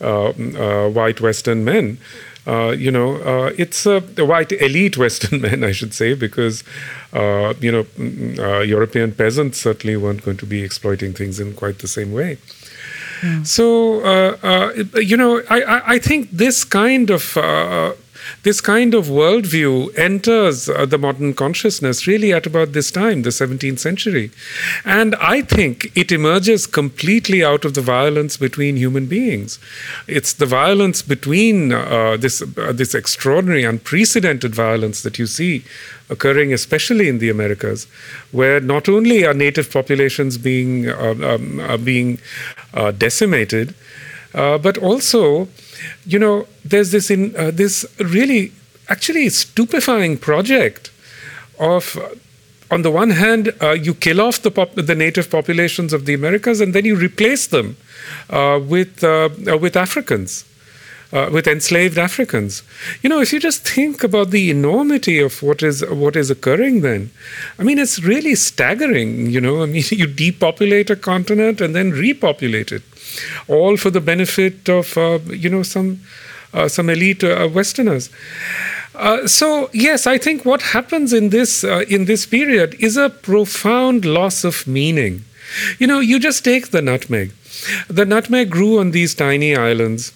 uh, 0.01 0.29
uh, 0.29 0.89
white 0.89 1.21
Western 1.21 1.63
men. 1.63 1.97
Uh, 2.45 2.69
you 2.69 2.89
know, 2.89 3.17
uh, 3.17 3.51
it's 3.57 3.85
uh, 3.85 3.99
white 4.19 4.53
elite 4.53 4.97
Western 5.05 5.41
men, 5.41 5.63
I 5.63 5.73
should 5.73 5.93
say, 5.93 6.13
because, 6.13 6.63
uh, 7.11 7.53
you 7.59 7.71
know, 7.71 7.83
mm, 7.83 8.39
uh, 8.39 8.59
European 8.61 9.11
peasants 9.11 9.59
certainly 9.59 9.97
weren't 9.97 10.23
going 10.23 10.37
to 10.37 10.45
be 10.45 10.63
exploiting 10.63 11.13
things 11.13 11.41
in 11.41 11.53
quite 11.53 11.79
the 11.79 11.89
same 11.89 12.13
way. 12.13 12.37
So, 13.43 14.01
uh, 14.03 14.37
uh, 14.43 14.99
you 14.99 15.17
know, 15.17 15.41
I, 15.49 15.61
I, 15.61 15.81
I 15.93 15.99
think 15.99 16.29
this 16.31 16.63
kind 16.63 17.09
of 17.09 17.35
uh, 17.35 17.93
this 18.43 18.61
kind 18.61 18.93
of 18.93 19.07
worldview 19.07 19.97
enters 19.97 20.69
uh, 20.69 20.85
the 20.85 20.97
modern 20.97 21.33
consciousness 21.33 22.07
really 22.07 22.33
at 22.33 22.45
about 22.45 22.73
this 22.73 22.91
time, 22.91 23.21
the 23.21 23.29
17th 23.29 23.79
century. 23.79 24.31
And 24.85 25.15
I 25.15 25.41
think 25.41 25.91
it 25.95 26.11
emerges 26.11 26.67
completely 26.67 27.43
out 27.43 27.65
of 27.65 27.73
the 27.73 27.81
violence 27.81 28.37
between 28.37 28.77
human 28.77 29.05
beings. 29.05 29.59
It's 30.07 30.33
the 30.33 30.45
violence 30.45 31.01
between 31.01 31.73
uh, 31.73 32.17
this, 32.17 32.41
uh, 32.41 32.71
this 32.73 32.93
extraordinary, 32.93 33.63
unprecedented 33.63 34.53
violence 34.53 35.01
that 35.03 35.19
you 35.19 35.27
see 35.27 35.63
occurring 36.09 36.53
especially 36.53 37.09
in 37.09 37.19
the 37.19 37.29
Americas, 37.29 37.85
where 38.31 38.59
not 38.59 38.87
only 38.87 39.25
are 39.25 39.33
native 39.33 39.71
populations 39.71 40.37
being, 40.37 40.87
uh, 40.89 41.15
um, 41.21 41.59
are 41.59 41.77
being 41.77 42.19
uh, 42.73 42.91
decimated, 42.91 43.75
uh, 44.37 44.57
but 44.57 44.77
also 44.77 45.47
you 46.05 46.19
know, 46.19 46.47
there's 46.63 46.91
this 46.91 47.09
in 47.09 47.35
uh, 47.35 47.51
this 47.51 47.85
really 47.99 48.51
actually 48.89 49.29
stupefying 49.29 50.17
project 50.17 50.91
of. 51.59 51.97
Uh, 51.97 52.09
on 52.69 52.81
the 52.81 52.91
one 52.91 53.11
hand, 53.11 53.53
uh, 53.61 53.71
you 53.71 53.93
kill 53.93 54.19
off 54.19 54.41
the, 54.41 54.51
pop- 54.51 54.75
the 54.75 54.93
native 54.93 55.31
populations 55.31 55.93
of 55.93 56.05
the 56.05 56.13
Americas, 56.13 56.59
and 56.59 56.75
then 56.75 56.83
you 56.83 56.97
replace 56.97 57.47
them 57.47 57.77
uh, 58.29 58.59
with 58.61 59.01
uh, 59.05 59.29
uh, 59.47 59.57
with 59.57 59.77
Africans, 59.77 60.43
with 61.13 61.47
enslaved 61.47 61.97
Africans. 61.97 62.63
You 63.01 63.09
know, 63.09 63.21
if 63.21 63.31
you 63.31 63.39
just 63.39 63.65
think 63.65 64.03
about 64.03 64.31
the 64.31 64.51
enormity 64.51 65.17
of 65.17 65.41
what 65.41 65.63
is 65.63 65.81
what 65.85 66.17
is 66.17 66.29
occurring, 66.29 66.81
then, 66.81 67.09
I 67.57 67.63
mean, 67.63 67.79
it's 67.79 68.03
really 68.03 68.35
staggering. 68.35 69.29
You 69.29 69.39
know, 69.39 69.63
I 69.63 69.65
mean, 69.67 69.85
you 69.91 70.05
depopulate 70.05 70.89
a 70.89 70.97
continent 70.97 71.61
and 71.61 71.73
then 71.73 71.91
repopulate 71.91 72.73
it 72.73 72.83
all 73.47 73.77
for 73.77 73.89
the 73.89 74.01
benefit 74.01 74.69
of 74.69 74.97
uh, 74.97 75.19
you 75.29 75.49
know 75.49 75.63
some 75.63 75.99
uh, 76.53 76.67
some 76.67 76.89
elite 76.89 77.23
uh, 77.23 77.49
Westerners. 77.51 78.09
Uh, 78.95 79.27
so 79.27 79.69
yes, 79.73 80.07
I 80.07 80.17
think 80.17 80.45
what 80.45 80.61
happens 80.61 81.13
in 81.13 81.29
this 81.29 81.63
uh, 81.63 81.83
in 81.87 82.05
this 82.05 82.25
period 82.25 82.75
is 82.79 82.97
a 82.97 83.09
profound 83.09 84.05
loss 84.05 84.43
of 84.43 84.65
meaning. 84.65 85.23
You 85.79 85.87
know, 85.87 85.99
you 85.99 86.19
just 86.19 86.43
take 86.43 86.71
the 86.71 86.81
nutmeg. 86.81 87.31
The 87.87 88.05
nutmeg 88.05 88.49
grew 88.49 88.79
on 88.79 88.91
these 88.91 89.15
tiny 89.15 89.55
islands. 89.55 90.13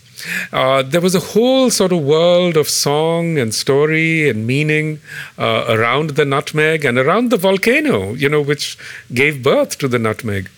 Uh, 0.52 0.84
there 0.84 1.02
was 1.02 1.16
a 1.16 1.20
whole 1.20 1.70
sort 1.70 1.92
of 1.92 2.04
world 2.04 2.58
of 2.58 2.70
song 2.70 3.38
and 3.38 3.54
story 3.54 4.30
and 4.30 4.46
meaning 4.46 5.00
uh, 5.38 5.66
around 5.68 6.12
the 6.12 6.26
nutmeg 6.26 6.86
and 6.86 6.98
around 6.98 7.32
the 7.32 7.38
volcano, 7.38 8.14
you 8.14 8.30
know, 8.30 8.42
which 8.42 8.78
gave 9.14 9.42
birth 9.42 9.78
to 9.80 9.88
the 9.88 9.98
nutmeg. 9.98 10.50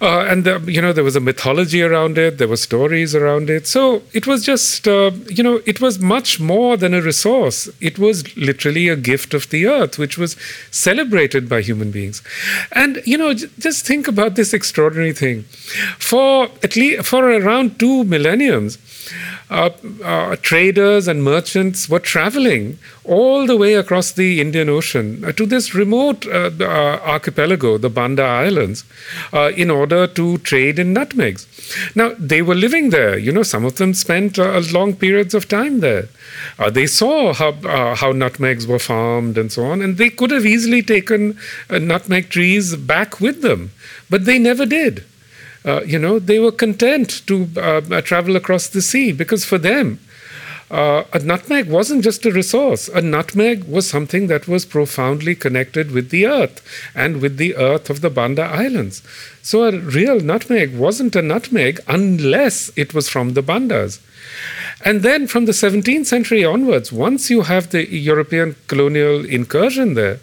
Uh, 0.00 0.26
and 0.28 0.44
the, 0.44 0.60
you 0.66 0.80
know 0.80 0.92
there 0.92 1.04
was 1.04 1.16
a 1.16 1.20
mythology 1.20 1.82
around 1.82 2.18
it. 2.18 2.38
There 2.38 2.48
were 2.48 2.56
stories 2.56 3.14
around 3.14 3.48
it. 3.50 3.66
So 3.66 4.02
it 4.12 4.26
was 4.26 4.44
just 4.44 4.86
uh, 4.86 5.10
you 5.28 5.42
know 5.42 5.60
it 5.66 5.80
was 5.80 5.98
much 5.98 6.38
more 6.38 6.76
than 6.76 6.94
a 6.94 7.00
resource. 7.00 7.68
It 7.80 7.98
was 7.98 8.36
literally 8.36 8.88
a 8.88 8.96
gift 8.96 9.34
of 9.34 9.48
the 9.50 9.66
earth 9.66 9.98
which 9.98 10.18
was 10.18 10.36
celebrated 10.70 11.48
by 11.48 11.62
human 11.62 11.90
beings. 11.90 12.22
And 12.72 13.02
you 13.04 13.16
know 13.16 13.32
j- 13.34 13.48
just 13.58 13.86
think 13.86 14.08
about 14.08 14.34
this 14.34 14.52
extraordinary 14.52 15.12
thing. 15.12 15.42
For 15.98 16.48
at 16.62 16.76
least 16.76 17.06
for 17.06 17.30
around 17.30 17.78
two 17.78 18.04
millenniums 18.04 18.78
uh, 19.48 19.70
uh, 20.02 20.34
traders 20.42 21.06
and 21.06 21.22
merchants 21.22 21.88
were 21.88 22.00
traveling 22.00 22.78
all 23.04 23.46
the 23.46 23.56
way 23.56 23.74
across 23.74 24.10
the 24.10 24.40
Indian 24.40 24.68
Ocean 24.68 25.24
uh, 25.24 25.30
to 25.32 25.46
this 25.46 25.72
remote 25.72 26.26
uh, 26.26 26.50
uh, 26.58 26.64
archipelago, 27.04 27.78
the 27.78 27.88
Banda 27.88 28.24
Islands, 28.24 28.84
in 29.56 29.70
order 29.70 30.08
to 30.08 30.38
trade 30.38 30.80
in 30.80 30.92
nutmegs. 30.92 31.46
Now, 31.94 32.14
they 32.18 32.42
were 32.42 32.56
living 32.56 32.90
there. 32.90 33.16
You 33.16 33.30
know, 33.30 33.44
some 33.44 33.64
of 33.64 33.76
them 33.76 33.94
spent 33.94 34.36
long 34.36 34.96
periods 34.96 35.32
of 35.34 35.46
time 35.46 35.78
there. 35.80 36.08
they 36.70 36.86
saw 36.86 37.32
how, 37.32 37.52
how 37.94 38.12
nutmegs 38.12 38.66
were 38.66 38.80
farmed 38.80 39.38
and 39.38 39.52
so 39.52 39.64
on, 39.66 39.80
and 39.80 39.96
they 39.96 40.10
could 40.10 40.32
have 40.32 40.44
easily 40.44 40.82
taken 40.82 41.38
nutmeg 41.70 42.30
trees 42.30 42.74
back 42.74 43.20
with 43.20 43.42
them, 43.42 43.70
but 44.10 44.24
they 44.24 44.38
never 44.38 44.66
did. 44.66 45.04
Uh, 45.66 45.82
you 45.82 45.98
know, 45.98 46.18
they 46.18 46.38
were 46.38 46.52
content 46.52 47.26
to 47.26 47.48
uh, 47.56 48.00
travel 48.02 48.36
across 48.36 48.68
the 48.68 48.80
sea 48.80 49.10
because 49.10 49.44
for 49.44 49.58
them, 49.58 49.98
uh, 50.70 51.04
a 51.12 51.18
nutmeg 51.20 51.68
wasn't 51.68 52.02
just 52.02 52.26
a 52.26 52.32
resource. 52.32 52.88
A 52.88 53.00
nutmeg 53.00 53.64
was 53.64 53.88
something 53.88 54.26
that 54.26 54.48
was 54.48 54.64
profoundly 54.64 55.34
connected 55.34 55.92
with 55.92 56.10
the 56.10 56.26
earth 56.26 56.60
and 56.94 57.20
with 57.20 57.36
the 57.36 57.56
earth 57.56 57.88
of 57.88 58.00
the 58.00 58.10
Banda 58.10 58.42
Islands. 58.42 59.02
So 59.42 59.64
a 59.64 59.78
real 59.78 60.20
nutmeg 60.20 60.76
wasn't 60.76 61.14
a 61.14 61.22
nutmeg 61.22 61.80
unless 61.86 62.70
it 62.76 62.94
was 62.94 63.08
from 63.08 63.34
the 63.34 63.42
Bandas. 63.42 64.00
And 64.84 65.02
then 65.02 65.26
from 65.26 65.46
the 65.46 65.52
17th 65.52 66.06
century 66.06 66.44
onwards, 66.44 66.92
once 66.92 67.30
you 67.30 67.42
have 67.42 67.70
the 67.70 67.88
European 67.88 68.56
colonial 68.66 69.24
incursion 69.24 69.94
there, 69.94 70.18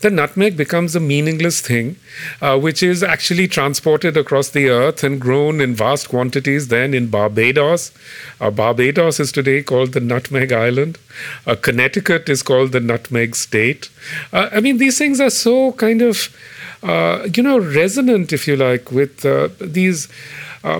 the 0.00 0.10
nutmeg 0.10 0.56
becomes 0.56 0.94
a 0.96 1.00
meaningless 1.00 1.60
thing, 1.60 1.96
uh, 2.40 2.58
which 2.58 2.82
is 2.82 3.02
actually 3.02 3.48
transported 3.48 4.16
across 4.16 4.50
the 4.50 4.68
earth 4.68 5.04
and 5.04 5.20
grown 5.20 5.60
in 5.60 5.74
vast 5.74 6.08
quantities 6.08 6.68
then 6.68 6.94
in 6.94 7.08
Barbados. 7.08 7.92
Uh, 8.40 8.50
Barbados 8.50 9.20
is 9.20 9.32
today 9.32 9.62
called 9.62 9.92
the 9.92 10.00
Nutmeg 10.00 10.52
Island. 10.52 10.98
Uh, 11.46 11.54
Connecticut 11.54 12.28
is 12.28 12.42
called 12.42 12.72
the 12.72 12.80
Nutmeg 12.80 13.34
State. 13.36 13.88
Uh, 14.32 14.48
I 14.52 14.60
mean, 14.60 14.78
these 14.78 14.98
things 14.98 15.20
are 15.20 15.30
so 15.30 15.72
kind 15.72 16.02
of, 16.02 16.34
uh, 16.82 17.28
you 17.34 17.42
know, 17.42 17.58
resonant, 17.58 18.32
if 18.32 18.48
you 18.48 18.56
like, 18.56 18.90
with 18.90 19.24
uh, 19.24 19.48
these. 19.60 20.08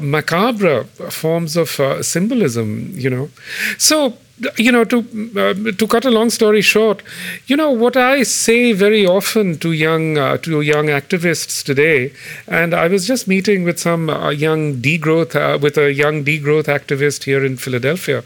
macabre 0.01 0.85
forms 1.11 1.57
of 1.57 1.71
symbolism, 2.07 2.69
you 3.05 3.11
know. 3.11 3.31
So, 3.79 4.17
you 4.57 4.73
know, 4.73 4.85
to 4.85 4.99
uh, 5.37 5.73
to 5.73 5.87
cut 5.87 6.05
a 6.05 6.11
long 6.11 6.31
story 6.31 6.63
short, 6.63 7.03
you 7.47 7.57
know 7.57 7.71
what 7.71 7.97
I 7.97 8.23
say 8.23 8.73
very 8.73 9.07
often 9.07 9.59
to 9.59 9.73
young 9.73 10.19
uh, 10.19 10.37
to 10.39 10.61
young 10.61 10.87
activists 10.87 11.65
today, 11.65 12.13
and 12.47 12.75
I 12.75 12.89
was 12.89 13.07
just 13.07 13.29
meeting 13.29 13.65
with 13.65 13.79
some 13.79 14.11
uh, 14.11 14.31
young 14.31 14.77
degrowth 14.77 15.35
uh, 15.35 15.59
with 15.59 15.79
a 15.79 15.93
young 15.93 16.25
degrowth 16.25 16.65
activist 16.65 17.25
here 17.25 17.45
in 17.45 17.57
Philadelphia. 17.57 18.25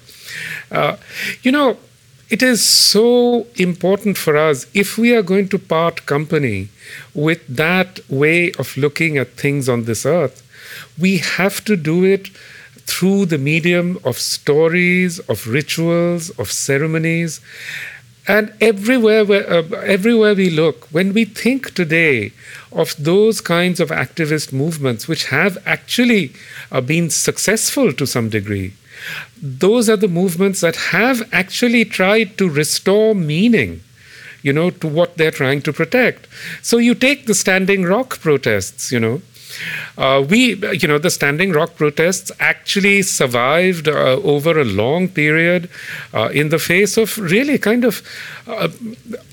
Uh, 0.70 0.96
you 1.42 1.52
know, 1.52 1.76
it 2.28 2.42
is 2.42 2.64
so 2.64 3.46
important 3.56 4.18
for 4.18 4.36
us 4.36 4.66
if 4.74 4.98
we 4.98 5.14
are 5.14 5.22
going 5.22 5.48
to 5.48 5.58
part 5.58 6.06
company 6.06 6.68
with 7.14 7.46
that 7.46 8.00
way 8.08 8.52
of 8.52 8.76
looking 8.76 9.16
at 9.18 9.28
things 9.32 9.68
on 9.68 9.84
this 9.84 10.04
earth, 10.04 10.42
we 10.98 11.18
have 11.18 11.64
to 11.64 11.76
do 11.76 12.04
it 12.04 12.30
through 12.86 13.26
the 13.26 13.38
medium 13.38 13.98
of 14.04 14.18
stories, 14.18 15.18
of 15.20 15.46
rituals, 15.46 16.30
of 16.30 16.50
ceremonies. 16.50 17.40
And 18.28 18.52
everywhere, 18.60 19.24
where, 19.24 19.48
uh, 19.48 19.62
everywhere 19.84 20.34
we 20.34 20.50
look, 20.50 20.86
when 20.90 21.12
we 21.12 21.24
think 21.24 21.74
today 21.74 22.32
of 22.72 22.94
those 22.98 23.40
kinds 23.40 23.78
of 23.78 23.90
activist 23.90 24.52
movements 24.52 25.06
which 25.06 25.26
have 25.26 25.58
actually 25.64 26.32
uh, 26.72 26.80
been 26.80 27.10
successful 27.10 27.92
to 27.92 28.06
some 28.06 28.28
degree, 28.28 28.72
those 29.40 29.88
are 29.88 29.96
the 29.96 30.08
movements 30.08 30.60
that 30.60 30.76
have 30.76 31.22
actually 31.32 31.84
tried 31.84 32.36
to 32.38 32.48
restore 32.48 33.14
meaning 33.14 33.82
you 34.42 34.52
know 34.52 34.70
to 34.70 34.86
what 34.86 35.16
they're 35.16 35.30
trying 35.30 35.60
to 35.60 35.72
protect 35.72 36.26
so 36.62 36.78
you 36.78 36.94
take 36.94 37.26
the 37.26 37.34
standing 37.34 37.84
rock 37.84 38.18
protests 38.20 38.90
you 38.92 39.00
know 39.00 39.20
uh, 39.98 40.24
we, 40.28 40.54
you 40.72 40.88
know, 40.88 40.98
the 40.98 41.10
Standing 41.10 41.52
Rock 41.52 41.76
protests 41.76 42.30
actually 42.38 43.02
survived 43.02 43.88
uh, 43.88 44.20
over 44.22 44.60
a 44.60 44.64
long 44.64 45.08
period 45.08 45.70
uh, 46.12 46.28
in 46.32 46.50
the 46.50 46.58
face 46.58 46.96
of 46.96 47.16
really 47.18 47.58
kind 47.58 47.84
of 47.84 48.02
uh, 48.46 48.68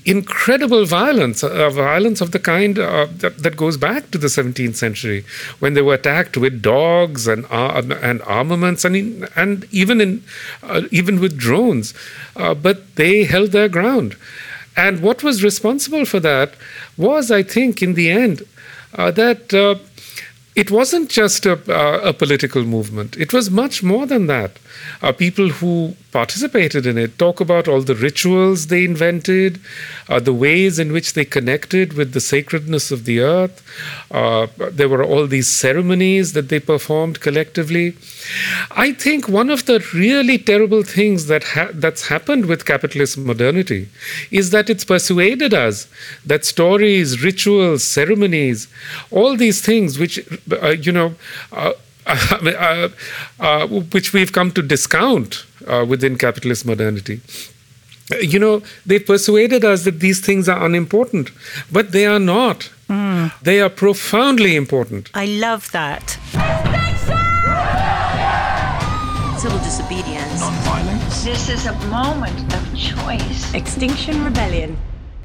incredible 0.04 0.84
violence, 0.84 1.44
uh, 1.44 1.70
violence 1.70 2.20
of 2.20 2.32
the 2.32 2.38
kind 2.38 2.78
uh, 2.78 3.06
that, 3.18 3.38
that, 3.38 3.56
goes 3.56 3.76
back 3.76 4.10
to 4.10 4.18
the 4.18 4.26
17th 4.26 4.74
century 4.74 5.24
when 5.60 5.74
they 5.74 5.82
were 5.82 5.94
attacked 5.94 6.36
with 6.36 6.60
dogs 6.60 7.28
and 7.28 7.46
and 7.50 8.20
armaments 8.22 8.84
and 8.84 9.28
and 9.36 9.66
even 9.70 10.00
in 10.00 10.22
even 10.90 11.20
with 11.20 11.38
drones, 11.38 11.94
but 12.34 12.96
they 12.96 13.24
held 13.24 13.52
their 13.52 13.68
ground. 13.68 14.16
And 14.76 15.00
what 15.00 15.22
was 15.22 15.44
responsible 15.44 16.04
for 16.04 16.18
that 16.20 16.54
was, 16.96 17.30
I 17.30 17.44
think, 17.44 17.80
in 17.80 17.94
the 17.94 18.10
end, 18.10 18.42
that 18.96 19.54
it 20.54 20.70
wasn't 20.70 21.10
just 21.10 21.46
a, 21.46 21.54
uh, 21.68 22.00
a 22.10 22.12
political 22.12 22.64
movement, 22.64 23.16
it 23.16 23.32
was 23.32 23.50
much 23.50 23.82
more 23.82 24.06
than 24.06 24.26
that. 24.26 24.58
Uh, 25.02 25.12
people 25.12 25.48
who 25.48 25.96
participated 26.14 26.86
in 26.86 26.96
it 26.96 27.18
talk 27.18 27.40
about 27.40 27.66
all 27.66 27.82
the 27.82 27.96
rituals 28.08 28.68
they 28.68 28.84
invented, 28.84 29.60
uh, 30.08 30.20
the 30.28 30.36
ways 30.46 30.78
in 30.78 30.92
which 30.96 31.14
they 31.14 31.24
connected 31.24 31.94
with 31.98 32.12
the 32.12 32.20
sacredness 32.20 32.92
of 32.96 33.04
the 33.04 33.18
earth. 33.18 33.56
Uh, 34.10 34.46
there 34.78 34.88
were 34.88 35.02
all 35.02 35.26
these 35.26 35.50
ceremonies 35.64 36.32
that 36.36 36.48
they 36.50 36.60
performed 36.60 37.20
collectively. 37.26 37.86
I 38.86 38.92
think 38.92 39.28
one 39.28 39.50
of 39.56 39.66
the 39.70 39.78
really 39.92 40.38
terrible 40.38 40.84
things 40.84 41.26
that 41.32 41.44
ha- 41.54 41.74
that's 41.84 42.06
happened 42.14 42.46
with 42.46 42.64
capitalist 42.72 43.18
modernity 43.32 43.82
is 44.30 44.50
that 44.54 44.70
it's 44.70 44.86
persuaded 44.94 45.52
us 45.66 45.88
that 46.24 46.44
stories, 46.44 47.24
rituals, 47.30 47.82
ceremonies, 47.82 48.68
all 49.10 49.36
these 49.36 49.60
things 49.70 49.98
which 49.98 50.16
uh, 50.62 50.70
you 50.86 50.92
know. 50.92 51.08
Uh, 52.06 52.38
uh, 52.44 52.88
uh, 53.40 53.66
which 53.66 54.12
we've 54.12 54.32
come 54.32 54.50
to 54.50 54.60
discount 54.60 55.46
uh, 55.66 55.84
within 55.88 56.18
capitalist 56.18 56.66
modernity. 56.66 57.20
You 58.20 58.38
know, 58.38 58.62
they 58.84 58.98
persuaded 58.98 59.64
us 59.64 59.84
that 59.84 60.00
these 60.00 60.20
things 60.20 60.46
are 60.46 60.62
unimportant, 60.62 61.30
but 61.72 61.92
they 61.92 62.04
are 62.04 62.18
not. 62.18 62.70
Mm. 62.90 63.32
They 63.40 63.62
are 63.62 63.70
profoundly 63.70 64.54
important. 64.56 65.10
I 65.14 65.24
love 65.24 65.70
that. 65.72 66.18
Civil 69.40 69.58
disobedience. 69.58 70.40
Non-violence. 70.40 71.24
This 71.24 71.48
is 71.48 71.64
a 71.64 71.72
moment 71.86 72.54
of 72.54 72.62
choice. 72.76 73.54
Extinction 73.54 74.22
Rebellion. 74.22 74.76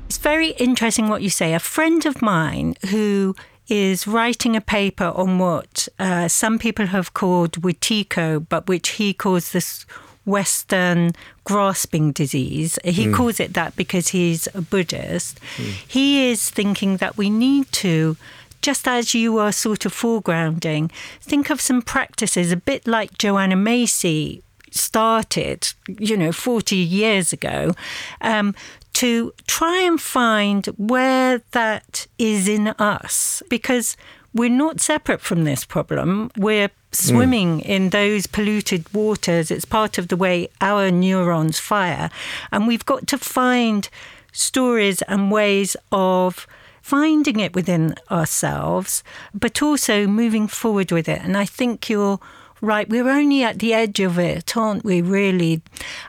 It's 0.06 0.18
very 0.18 0.52
interesting 0.52 1.10
what 1.10 1.22
you 1.22 1.30
say. 1.30 1.54
A 1.54 1.60
friend 1.60 2.06
of 2.06 2.22
mine 2.22 2.76
who 2.90 3.36
is 3.70 4.08
writing 4.08 4.56
a 4.56 4.62
paper 4.62 5.12
on 5.16 5.40
what 5.40 5.88
uh, 5.98 6.28
some 6.28 6.60
people 6.60 6.88
have 6.88 7.14
called 7.14 7.62
Wetiko, 7.62 8.46
but 8.50 8.68
which 8.68 8.90
he 8.90 9.14
calls 9.14 9.52
this 9.52 9.86
Western 10.26 11.12
grasping 11.44 12.12
disease. 12.12 12.78
He 12.84 13.08
mm. 13.08 13.16
calls 13.16 13.40
it 13.40 13.54
that 13.54 13.76
because 13.76 14.10
he's 14.10 14.48
a 14.54 14.62
Buddhist. 14.62 15.40
Mm. 15.58 15.72
He 15.88 16.30
is 16.30 16.50
thinking 16.50 16.98
that 16.98 17.18
we 17.18 17.30
need 17.30 17.72
to 17.74 18.18
just 18.62 18.88
as 18.88 19.14
you 19.14 19.38
are 19.38 19.54
sort 19.54 19.86
of 19.86 19.94
foregrounding, 19.94 20.92
think 21.22 21.50
of 21.50 21.62
some 21.62 21.82
practices 21.82 22.52
a 22.52 22.58
bit 22.58 22.86
like 22.86 23.18
Joanna 23.18 23.56
Macy 23.56 24.44
started, 24.72 25.74
you 25.88 26.18
know, 26.18 26.32
40 26.32 26.76
years 26.76 27.34
ago, 27.34 27.74
um, 28.22 28.54
to 29.00 29.34
try 29.48 29.79
and 29.79 30.01
find 30.01 30.65
where 30.75 31.41
that 31.51 32.06
is 32.18 32.50
in 32.50 32.68
us 32.68 33.41
because 33.50 33.96
we're 34.34 34.50
not 34.50 34.82
separate 34.82 35.22
from 35.22 35.46
this 35.46 35.63
problem. 35.63 36.29
We're 36.36 36.70
swimming 36.91 37.62
mm. 37.62 37.65
in 37.65 37.89
those 37.91 38.27
polluted 38.27 38.94
waters. 38.94 39.51
It's 39.51 39.63
part 39.63 39.98
of 39.98 40.10
the 40.10 40.18
way 40.18 40.50
our 40.60 40.91
neurons 40.91 41.60
fire. 41.60 42.10
And 42.51 42.68
we've 42.68 42.86
got 42.86 43.08
to 43.08 43.18
find 43.18 43.88
stories 44.34 45.01
and 45.03 45.32
ways 45.32 45.77
of 45.94 46.46
finding 46.82 47.39
it 47.39 47.56
within 47.56 47.96
ourselves, 48.12 49.01
but 49.34 49.62
also 49.62 50.08
moving 50.08 50.50
forward 50.50 50.91
with 50.91 51.08
it. 51.08 51.22
And 51.24 51.38
I 51.38 51.46
think 51.46 51.89
you're 51.89 52.20
right. 52.62 52.89
We're 52.89 53.10
only 53.10 53.44
at 53.44 53.60
the 53.60 53.74
edge 53.74 54.00
of 54.00 54.18
it, 54.20 54.56
aren't 54.56 54.84
we, 54.84 55.01
really? 55.01 55.62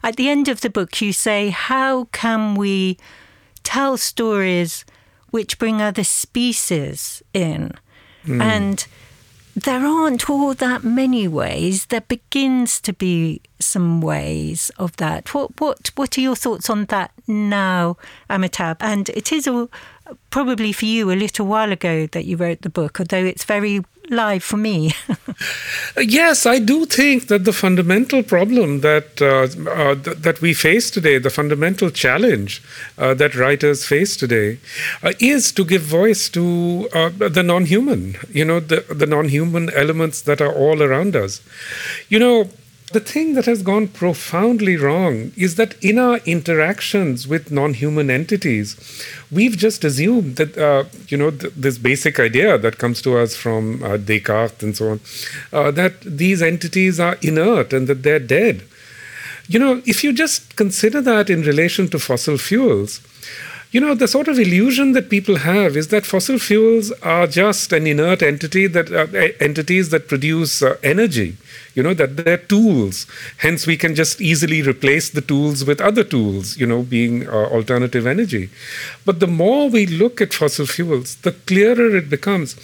At 0.02 0.16
the 0.16 0.28
end 0.28 0.48
of 0.48 0.60
the 0.60 0.70
book, 0.70 1.00
you 1.00 1.12
say, 1.12 1.50
How 1.50 2.04
can 2.12 2.54
we 2.54 2.98
tell 3.62 3.96
stories 3.96 4.84
which 5.30 5.58
bring 5.58 5.80
other 5.80 6.04
species 6.04 7.22
in? 7.32 7.72
Mm. 8.24 8.42
And 8.42 8.86
there 9.56 9.84
aren't 9.84 10.30
all 10.30 10.54
that 10.54 10.84
many 10.84 11.26
ways. 11.26 11.86
There 11.86 12.00
begins 12.02 12.80
to 12.82 12.92
be 12.92 13.40
some 13.58 14.00
ways 14.00 14.70
of 14.78 14.96
that. 14.96 15.34
What 15.34 15.60
what 15.60 15.90
what 15.96 16.16
are 16.16 16.20
your 16.20 16.36
thoughts 16.36 16.70
on 16.70 16.86
that 16.86 17.12
now, 17.26 17.96
Amitabh? 18.28 18.76
And 18.80 19.08
it 19.10 19.32
is 19.32 19.46
a, 19.46 19.68
probably 20.30 20.72
for 20.72 20.86
you 20.86 21.10
a 21.10 21.14
little 21.14 21.46
while 21.46 21.72
ago 21.72 22.06
that 22.08 22.24
you 22.24 22.36
wrote 22.36 22.62
the 22.62 22.70
book, 22.70 23.00
although 23.00 23.24
it's 23.24 23.44
very 23.44 23.84
live 24.10 24.42
for 24.42 24.56
me. 24.56 24.92
yes, 25.96 26.44
I 26.44 26.58
do 26.58 26.84
think 26.84 27.28
that 27.28 27.44
the 27.44 27.52
fundamental 27.52 28.22
problem 28.22 28.80
that 28.80 29.22
uh, 29.22 29.48
uh, 29.70 29.94
th- 29.94 30.18
that 30.18 30.40
we 30.40 30.52
face 30.52 30.90
today, 30.90 31.18
the 31.18 31.30
fundamental 31.30 31.90
challenge 31.90 32.62
uh, 32.98 33.14
that 33.14 33.34
writers 33.34 33.84
face 33.86 34.16
today, 34.16 34.58
uh, 35.02 35.12
is 35.20 35.52
to 35.52 35.64
give 35.64 35.82
voice 35.82 36.28
to 36.30 36.88
uh, 36.92 37.10
the 37.10 37.42
non-human. 37.42 38.16
You 38.30 38.44
know, 38.44 38.60
the 38.60 38.84
the 38.88 39.06
non-human 39.06 39.70
elements 39.70 40.22
that 40.22 40.40
are 40.40 40.52
all 40.52 40.82
around 40.82 41.16
us. 41.16 41.40
You 42.08 42.18
know, 42.18 42.50
the 42.92 43.00
thing 43.00 43.34
that 43.34 43.46
has 43.46 43.62
gone 43.62 43.86
profoundly 43.86 44.76
wrong 44.76 45.32
is 45.36 45.54
that 45.54 45.76
in 45.82 45.98
our 45.98 46.18
interactions 46.26 47.28
with 47.28 47.52
non 47.52 47.74
human 47.74 48.10
entities, 48.10 48.76
we've 49.30 49.56
just 49.56 49.84
assumed 49.84 50.36
that, 50.36 50.58
uh, 50.58 50.84
you 51.08 51.16
know, 51.16 51.30
th- 51.30 51.52
this 51.56 51.78
basic 51.78 52.18
idea 52.18 52.58
that 52.58 52.78
comes 52.78 53.00
to 53.02 53.16
us 53.16 53.36
from 53.36 53.82
uh, 53.82 53.96
Descartes 53.96 54.62
and 54.62 54.76
so 54.76 54.90
on, 54.90 55.00
uh, 55.52 55.70
that 55.70 56.00
these 56.00 56.42
entities 56.42 56.98
are 56.98 57.16
inert 57.22 57.72
and 57.72 57.86
that 57.86 58.02
they're 58.02 58.18
dead. 58.18 58.64
You 59.48 59.58
know, 59.58 59.82
if 59.86 60.02
you 60.02 60.12
just 60.12 60.56
consider 60.56 61.00
that 61.02 61.30
in 61.30 61.42
relation 61.42 61.88
to 61.88 61.98
fossil 61.98 62.38
fuels, 62.38 63.00
you 63.72 63.80
know, 63.80 63.94
the 63.94 64.08
sort 64.08 64.26
of 64.26 64.36
illusion 64.38 64.92
that 64.92 65.08
people 65.08 65.36
have 65.36 65.76
is 65.76 65.88
that 65.88 66.04
fossil 66.04 66.40
fuels 66.40 66.90
are 67.02 67.28
just 67.28 67.72
an 67.72 67.86
inert 67.86 68.20
entity 68.20 68.66
that 68.66 68.90
uh, 68.90 69.06
entities 69.38 69.90
that 69.90 70.08
produce 70.08 70.60
uh, 70.60 70.76
energy. 70.82 71.36
You 71.74 71.84
know 71.84 71.94
that 71.94 72.16
they're 72.16 72.36
tools. 72.36 73.06
Hence 73.38 73.68
we 73.68 73.76
can 73.76 73.94
just 73.94 74.20
easily 74.20 74.60
replace 74.60 75.10
the 75.10 75.20
tools 75.20 75.64
with 75.64 75.80
other 75.80 76.02
tools 76.02 76.56
you 76.56 76.66
know 76.66 76.82
being 76.82 77.28
uh, 77.28 77.32
alternative 77.32 78.08
energy. 78.08 78.50
But 79.04 79.20
the 79.20 79.28
more 79.28 79.70
we 79.70 79.86
look 79.86 80.20
at 80.20 80.34
fossil 80.34 80.66
fuels 80.66 81.14
the 81.16 81.32
clearer 81.32 81.96
it 81.96 82.10
becomes 82.10 82.56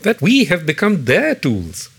that 0.00 0.22
we 0.22 0.46
have 0.46 0.64
become 0.64 1.04
their 1.04 1.34
tools. 1.34 1.90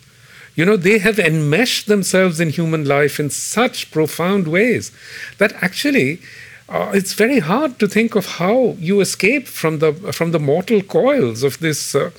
You 0.56 0.66
know 0.66 0.76
they 0.76 0.98
have 0.98 1.20
enmeshed 1.20 1.86
themselves 1.86 2.40
in 2.40 2.50
human 2.50 2.84
life 2.86 3.20
in 3.20 3.30
such 3.30 3.92
profound 3.92 4.48
ways 4.48 4.92
that 5.38 5.54
actually 5.62 6.20
uh, 6.68 6.92
it's 6.94 7.14
very 7.14 7.40
hard 7.40 7.78
to 7.78 7.88
think 7.88 8.16
of 8.16 8.26
how 8.26 8.76
you 8.80 9.00
escape 9.00 9.48
from 9.48 9.80
the 9.80 9.94
from 10.12 10.32
the 10.32 10.40
mortal 10.40 10.82
coils 10.82 11.44
of 11.44 11.60
this 11.60 11.94
uh, 11.94 12.10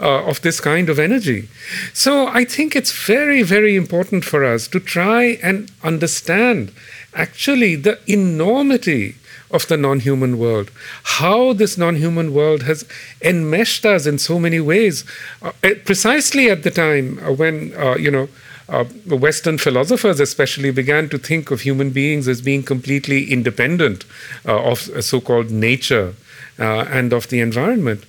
uh, 0.00 0.24
of 0.24 0.40
this 0.42 0.60
kind 0.60 0.88
of 0.88 0.98
energy. 0.98 1.48
So 1.92 2.28
I 2.28 2.44
think 2.44 2.76
it's 2.76 2.92
very 2.92 3.42
very 3.42 3.74
important 3.74 4.24
for 4.24 4.44
us 4.44 4.68
to 4.68 4.78
try 4.78 5.38
and 5.42 5.72
understand 5.82 6.72
actually 7.14 7.74
the 7.74 7.98
enormity 8.06 9.16
of 9.50 9.66
the 9.66 9.76
non-human 9.76 10.38
world 10.38 10.70
how 11.18 11.52
this 11.52 11.76
non-human 11.76 12.32
world 12.32 12.62
has 12.62 12.84
enmeshed 13.20 13.84
us 13.84 14.06
in 14.06 14.16
so 14.16 14.38
many 14.38 14.60
ways 14.60 15.04
uh, 15.42 15.50
precisely 15.84 16.48
at 16.48 16.62
the 16.62 16.70
time 16.70 17.16
when 17.36 17.72
uh, 17.76 17.96
you 17.96 18.12
know 18.12 18.28
uh, 18.70 18.84
Western 19.16 19.58
philosophers, 19.58 20.20
especially, 20.20 20.70
began 20.70 21.08
to 21.08 21.18
think 21.18 21.50
of 21.50 21.62
human 21.62 21.90
beings 21.90 22.28
as 22.28 22.40
being 22.40 22.62
completely 22.62 23.30
independent 23.30 24.04
uh, 24.46 24.62
of 24.62 24.78
so 25.04 25.20
called 25.20 25.50
nature 25.50 26.14
uh, 26.58 26.84
and 26.90 27.12
of 27.12 27.28
the 27.28 27.40
environment. 27.40 28.04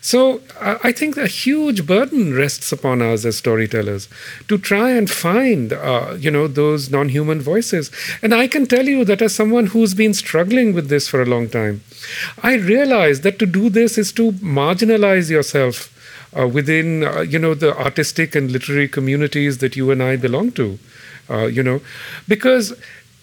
So 0.00 0.40
uh, 0.60 0.78
I 0.82 0.92
think 0.92 1.16
a 1.16 1.26
huge 1.26 1.84
burden 1.86 2.32
rests 2.34 2.70
upon 2.72 3.02
us 3.02 3.24
as 3.24 3.36
storytellers 3.36 4.08
to 4.46 4.56
try 4.56 4.90
and 4.90 5.10
find, 5.10 5.72
uh, 5.72 6.14
you 6.18 6.30
know, 6.30 6.46
those 6.46 6.90
non-human 6.90 7.40
voices. 7.40 7.90
And 8.22 8.32
I 8.32 8.46
can 8.46 8.66
tell 8.66 8.86
you 8.86 9.04
that 9.04 9.22
as 9.22 9.34
someone 9.34 9.66
who's 9.66 9.94
been 9.94 10.14
struggling 10.14 10.72
with 10.72 10.88
this 10.88 11.08
for 11.08 11.20
a 11.20 11.26
long 11.26 11.48
time, 11.48 11.82
I 12.42 12.54
realize 12.54 13.22
that 13.22 13.38
to 13.40 13.46
do 13.46 13.68
this 13.68 13.98
is 13.98 14.12
to 14.12 14.32
marginalize 14.32 15.30
yourself 15.30 15.92
within 16.32 17.04
uh, 17.04 17.20
you 17.20 17.38
know 17.38 17.54
the 17.54 17.76
artistic 17.76 18.34
and 18.34 18.50
literary 18.50 18.88
communities 18.88 19.58
that 19.58 19.76
you 19.76 19.90
and 19.90 20.02
I 20.02 20.16
belong 20.16 20.52
to. 20.52 20.78
Uh, 21.30 21.46
you 21.46 21.62
know, 21.62 21.80
because 22.26 22.74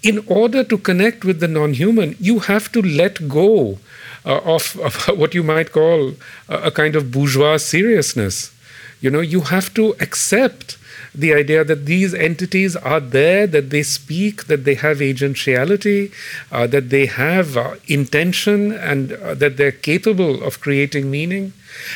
in 0.04 0.24
order 0.28 0.64
to 0.64 0.78
connect 0.78 1.26
with 1.26 1.40
the 1.40 1.48
non-human, 1.48 2.16
you 2.20 2.40
have 2.40 2.72
to 2.72 2.82
let 2.82 3.28
go 3.28 3.80
uh, 4.26 4.40
of, 4.44 4.80
of, 4.84 5.18
what 5.18 5.34
you 5.34 5.44
might 5.44 5.72
call 5.72 6.14
a, 6.48 6.56
a 6.70 6.72
kind 6.72 6.96
of 6.96 7.12
bourgeois 7.12 7.58
seriousness. 7.58 8.54
You 9.02 9.10
know, 9.10 9.22
you 9.22 9.42
have 9.42 9.74
to 9.74 9.96
accept 10.00 10.78
the 11.20 11.34
idea 11.34 11.64
that 11.64 11.86
these 11.86 12.14
entities 12.14 12.76
are 12.76 13.00
there, 13.00 13.48
that 13.48 13.70
they 13.70 13.84
speak, 13.84 14.46
that 14.46 14.66
they 14.66 14.76
have 14.76 15.00
agentiality, 15.00 16.12
uh, 16.52 16.68
that 16.68 16.90
they 16.90 17.06
have 17.06 17.58
uh, 17.58 17.76
intention, 17.88 18.72
and 18.72 19.14
uh, 19.14 19.34
that 19.36 19.58
they're 19.58 19.72
capable 19.72 20.44
of 20.44 20.60
creating 20.60 21.10
meaning. 21.10 21.54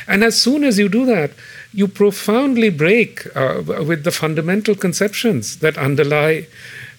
And 0.07 0.23
as 0.23 0.41
soon 0.41 0.63
as 0.63 0.77
you 0.79 0.89
do 0.89 1.05
that, 1.05 1.31
you 1.73 1.87
profoundly 1.87 2.69
break 2.69 3.25
uh, 3.35 3.61
with 3.85 4.03
the 4.03 4.11
fundamental 4.11 4.75
conceptions 4.75 5.57
that 5.57 5.77
underlie 5.77 6.47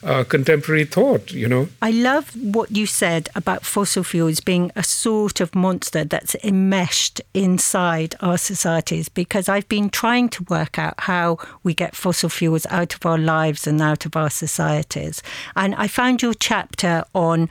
uh, 0.02 0.24
contemporary 0.24 0.84
thought, 0.84 1.32
you 1.32 1.48
know. 1.48 1.68
I 1.82 1.90
love 1.90 2.34
what 2.36 2.70
you 2.70 2.86
said 2.86 3.28
about 3.34 3.64
fossil 3.64 4.02
fuels 4.02 4.40
being 4.40 4.72
a 4.74 4.82
sort 4.82 5.40
of 5.40 5.54
monster 5.54 6.04
that's 6.04 6.34
enmeshed 6.42 7.20
inside 7.34 8.14
our 8.20 8.38
societies 8.38 9.08
because 9.08 9.48
I've 9.48 9.68
been 9.68 9.90
trying 9.90 10.28
to 10.30 10.44
work 10.44 10.78
out 10.78 10.94
how 10.98 11.38
we 11.62 11.74
get 11.74 11.94
fossil 11.94 12.28
fuels 12.28 12.66
out 12.70 12.94
of 12.94 13.04
our 13.04 13.18
lives 13.18 13.66
and 13.66 13.80
out 13.82 14.06
of 14.06 14.16
our 14.16 14.30
societies. 14.30 15.22
And 15.54 15.74
I 15.74 15.86
found 15.86 16.22
your 16.22 16.34
chapter 16.34 17.04
on 17.14 17.50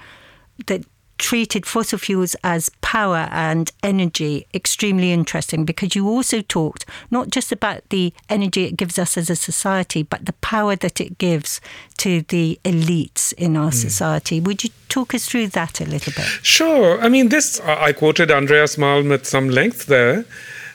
that 0.65 0.83
treated 1.19 1.65
fossil 1.65 1.99
fuels 1.99 2.35
as 2.43 2.71
power 2.81 3.27
and 3.31 3.71
energy 3.83 4.47
extremely 4.53 5.11
interesting 5.11 5.65
because 5.65 5.93
you 5.93 6.07
also 6.07 6.41
talked 6.41 6.85
not 7.11 7.29
just 7.29 7.51
about 7.51 7.87
the 7.89 8.11
energy 8.29 8.63
it 8.63 8.77
gives 8.77 8.97
us 8.97 9.17
as 9.17 9.29
a 9.29 9.35
society, 9.35 10.01
but 10.01 10.25
the 10.25 10.33
power 10.33 10.75
that 10.75 10.99
it 10.99 11.17
gives 11.19 11.61
to 11.97 12.21
the 12.29 12.59
elites 12.63 13.33
in 13.33 13.55
our 13.55 13.69
mm. 13.69 13.73
society. 13.73 14.39
Would 14.39 14.63
you 14.63 14.71
talk 14.87 15.13
us 15.13 15.27
through 15.27 15.49
that 15.49 15.79
a 15.81 15.85
little 15.85 16.13
bit? 16.13 16.25
Sure. 16.41 16.99
I 17.01 17.09
mean, 17.09 17.29
this, 17.29 17.59
I 17.59 17.91
quoted 17.91 18.31
Andreas 18.31 18.77
Malm 18.77 19.13
at 19.13 19.25
some 19.27 19.49
length 19.49 19.85
there. 19.85 20.25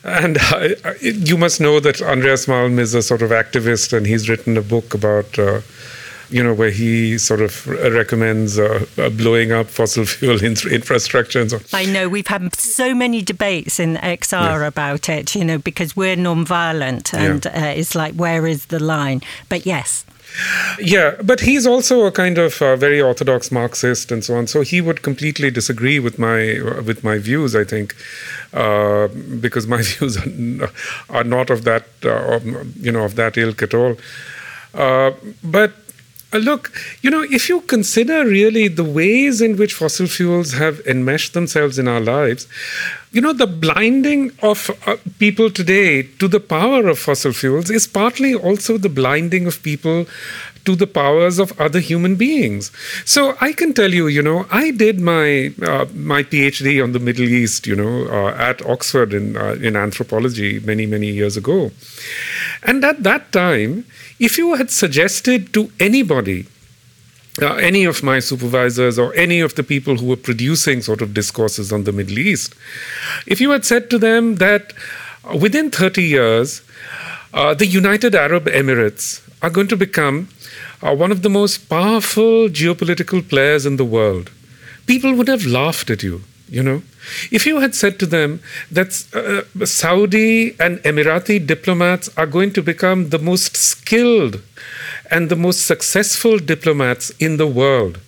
And 0.05 0.37
I, 0.39 0.75
I, 0.85 0.95
you 1.01 1.39
must 1.39 1.63
know 1.63 1.81
that 1.81 2.03
Andreas 2.03 2.45
Malm 2.45 2.79
is 2.79 2.93
a 2.93 3.01
sort 3.01 3.23
of 3.23 3.31
activist, 3.31 3.97
and 3.97 4.07
he's 4.07 4.29
written 4.29 4.59
a 4.59 4.63
book 4.63 4.93
about 4.93 5.39
uh, 5.39 5.63
you 6.35 6.43
know, 6.43 6.53
where 6.53 6.73
he 6.73 7.17
sort 7.17 7.41
of 7.41 7.65
recommends 7.69 8.59
uh, 8.59 8.85
uh, 8.99 9.09
blowing 9.09 9.53
up 9.53 9.69
fossil 9.69 10.05
fuel 10.15 10.43
infrastructure 10.43 11.41
and 11.41 11.51
so. 11.51 11.59
on. 11.59 11.63
I 11.73 11.85
know 11.85 12.09
we've 12.09 12.27
had 12.27 12.57
so 12.57 12.93
many 12.93 13.23
debates 13.23 13.79
in 13.79 13.95
XR 13.95 14.61
yes. 14.61 14.69
about 14.69 15.09
it, 15.09 15.37
you 15.37 15.45
know, 15.45 15.59
because 15.59 15.95
we're 15.95 16.17
non-violent, 16.17 17.15
and 17.15 17.45
yeah. 17.45 17.69
uh, 17.69 17.81
it's 17.81 17.95
like 17.95 18.15
where 18.15 18.49
is 18.49 18.67
the 18.67 18.83
line? 18.83 19.23
But 19.49 19.65
yes. 19.65 20.05
Yeah, 20.81 21.15
but 21.23 21.39
he's 21.39 21.69
also 21.69 22.05
a 22.07 22.11
kind 22.11 22.37
of 22.39 22.61
uh, 22.61 22.75
very 22.75 23.01
orthodox 23.01 23.53
Marxist 23.53 24.11
and 24.11 24.25
so 24.25 24.35
on. 24.35 24.49
So 24.49 24.63
he 24.63 24.81
would 24.81 25.03
completely 25.03 25.53
disagree 25.53 26.01
with 26.01 26.19
my 26.19 26.59
uh, 26.59 26.83
with 26.83 27.05
my 27.05 27.19
views. 27.19 27.55
I 27.55 27.63
think 27.63 27.95
uh, 28.53 29.07
because 29.41 29.69
my 29.69 29.83
views 29.91 30.17
are, 30.17 30.73
are 31.11 31.25
not 31.25 31.51
of 31.51 31.63
that 31.63 31.85
uh, 32.05 32.41
you 32.81 32.91
know 32.91 33.05
of 33.05 33.15
that 33.15 33.39
ilk 33.39 33.63
at 33.63 33.75
all. 33.75 33.97
Uh, 34.75 35.13
but 35.45 35.73
look, 36.39 36.73
you 37.03 37.11
know, 37.11 37.23
if 37.23 37.49
you 37.49 37.61
consider 37.63 38.25
really 38.25 38.69
the 38.69 38.85
ways 38.85 39.41
in 39.41 39.57
which 39.57 39.75
fossil 39.75 40.07
fuels 40.07 40.53
have 40.53 40.81
enmeshed 40.87 41.33
themselves 41.35 41.79
in 41.79 41.89
our 41.89 42.01
lives, 42.01 42.47
you 43.13 43.21
know, 43.21 43.33
the 43.33 43.47
blinding 43.47 44.33
of 44.43 44.71
uh, 44.87 44.97
people 45.19 45.51
today 45.51 46.03
to 46.03 46.27
the 46.27 46.41
power 46.41 46.89
of 46.89 46.99
fossil 46.99 47.33
fuels 47.33 47.71
is 47.71 47.87
partly 47.87 48.35
also 48.35 48.77
the 48.77 48.89
blinding 48.89 49.47
of 49.47 49.63
people 49.63 50.07
to 50.65 50.75
the 50.75 50.87
powers 50.87 51.39
of 51.39 51.59
other 51.61 51.79
human 51.79 52.17
beings. 52.17 52.73
So 53.05 53.37
I 53.41 53.53
can 53.53 53.75
tell 53.75 53.93
you, 53.93 54.07
you 54.09 54.23
know, 54.23 54.47
I 54.51 54.71
did 54.71 55.01
my 55.01 55.53
uh, 55.63 55.87
my 55.95 56.23
PhD 56.23 56.83
on 56.83 56.93
the 56.93 56.99
Middle 56.99 57.29
East, 57.29 57.67
you 57.67 57.77
know, 57.77 58.07
uh, 58.09 58.35
at 58.37 58.65
Oxford 58.67 59.13
in 59.13 59.37
uh, 59.37 59.57
in 59.61 59.77
anthropology 59.77 60.61
many 60.61 60.87
many 60.87 61.09
years 61.09 61.37
ago, 61.37 61.71
and 62.63 62.85
at 62.85 63.03
that 63.03 63.31
time, 63.33 63.85
if 64.19 64.39
you 64.39 64.55
had 64.55 64.71
suggested 64.71 65.53
to 65.53 65.71
anybody 65.81 66.47
uh, 67.43 67.55
any 67.55 67.85
of 67.85 68.03
my 68.03 68.21
supervisors 68.21 68.99
or 68.99 69.13
any 69.15 69.41
of 69.41 69.57
the 69.57 69.63
people 69.63 69.97
who 69.97 70.07
were 70.07 70.17
producing 70.17 70.81
sort 70.81 71.03
of 71.03 71.13
discourses 71.13 71.73
on 71.73 71.83
the 71.85 71.91
Middle 71.93 72.19
East, 72.19 72.55
if 73.27 73.41
you 73.41 73.51
had 73.51 73.65
said 73.65 73.91
to 73.91 73.99
them 73.99 74.37
that 74.37 74.73
within 75.41 75.71
30 75.71 76.03
years, 76.03 76.63
uh, 77.33 77.53
the 77.53 77.67
United 77.67 78.15
Arab 78.15 78.47
Emirates 78.47 79.21
are 79.43 79.51
going 79.51 79.67
to 79.69 79.77
become 79.77 80.29
uh, 80.83 80.95
one 80.95 81.11
of 81.11 81.23
the 81.23 81.31
most 81.31 81.69
powerful 81.69 82.49
geopolitical 82.49 83.27
players 83.29 83.67
in 83.67 83.77
the 83.77 83.85
world, 83.85 84.31
people 84.87 85.15
would 85.15 85.29
have 85.29 85.45
laughed 85.45 85.91
at 85.91 86.03
you, 86.03 86.23
you 86.49 86.63
know. 86.63 86.83
If 87.31 87.47
you 87.47 87.61
had 87.61 87.75
said 87.75 87.99
to 87.99 88.07
them 88.07 88.41
that 88.71 88.91
uh, 89.13 89.65
Saudi 89.67 90.57
and 90.59 90.79
Emirati 90.79 91.45
diplomats 91.45 92.09
are 92.17 92.27
going 92.27 92.53
to 92.53 92.63
become 92.63 93.11
the 93.11 93.19
most 93.19 93.57
skilled 93.57 94.41
and 95.11 95.29
the 95.29 95.37
most 95.37 95.67
successful 95.67 96.39
diplomats 96.39 97.11
in 97.19 97.37
the 97.37 97.47
world, 97.47 97.99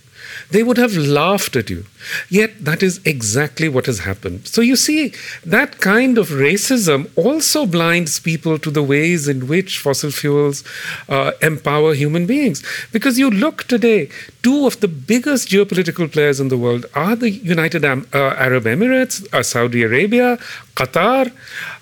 they 0.51 0.63
would 0.63 0.79
have 0.79 0.97
laughed 0.97 1.57
at 1.57 1.71
you. 1.71 1.85
Yet 2.29 2.65
that 2.65 2.83
is 2.83 3.01
exactly 3.05 3.69
what 3.69 3.87
has 3.87 4.01
happened. 4.01 4.47
So 4.47 4.61
you 4.61 4.77
see, 4.77 5.13
that 5.45 5.81
kind 5.81 6.19
of 6.19 6.29
racism 6.29 7.11
also 7.17 7.67
blinds 7.67 8.21
people 8.21 8.59
to 8.59 8.71
the 8.71 8.83
ways 8.83 9.29
in 9.29 9.49
which 9.49 9.79
fossil 9.79 10.11
fuels 10.11 10.65
uh, 11.09 11.33
empower 11.43 11.95
human 11.95 12.27
beings. 12.27 12.63
Because 12.93 13.19
you 13.19 13.31
look 13.31 13.65
today, 13.65 14.09
two 14.43 14.67
of 14.67 14.81
the 14.81 14.89
biggest 14.89 15.49
geopolitical 15.49 16.11
players 16.11 16.41
in 16.41 16.49
the 16.49 16.59
world 16.59 16.87
are 16.95 17.17
the 17.17 17.31
United 17.31 17.85
Am- 17.85 18.07
uh, 18.13 18.35
Arab 18.47 18.65
Emirates, 18.65 19.27
uh, 19.33 19.43
Saudi 19.43 19.83
Arabia, 19.83 20.39
Qatar. 20.75 21.33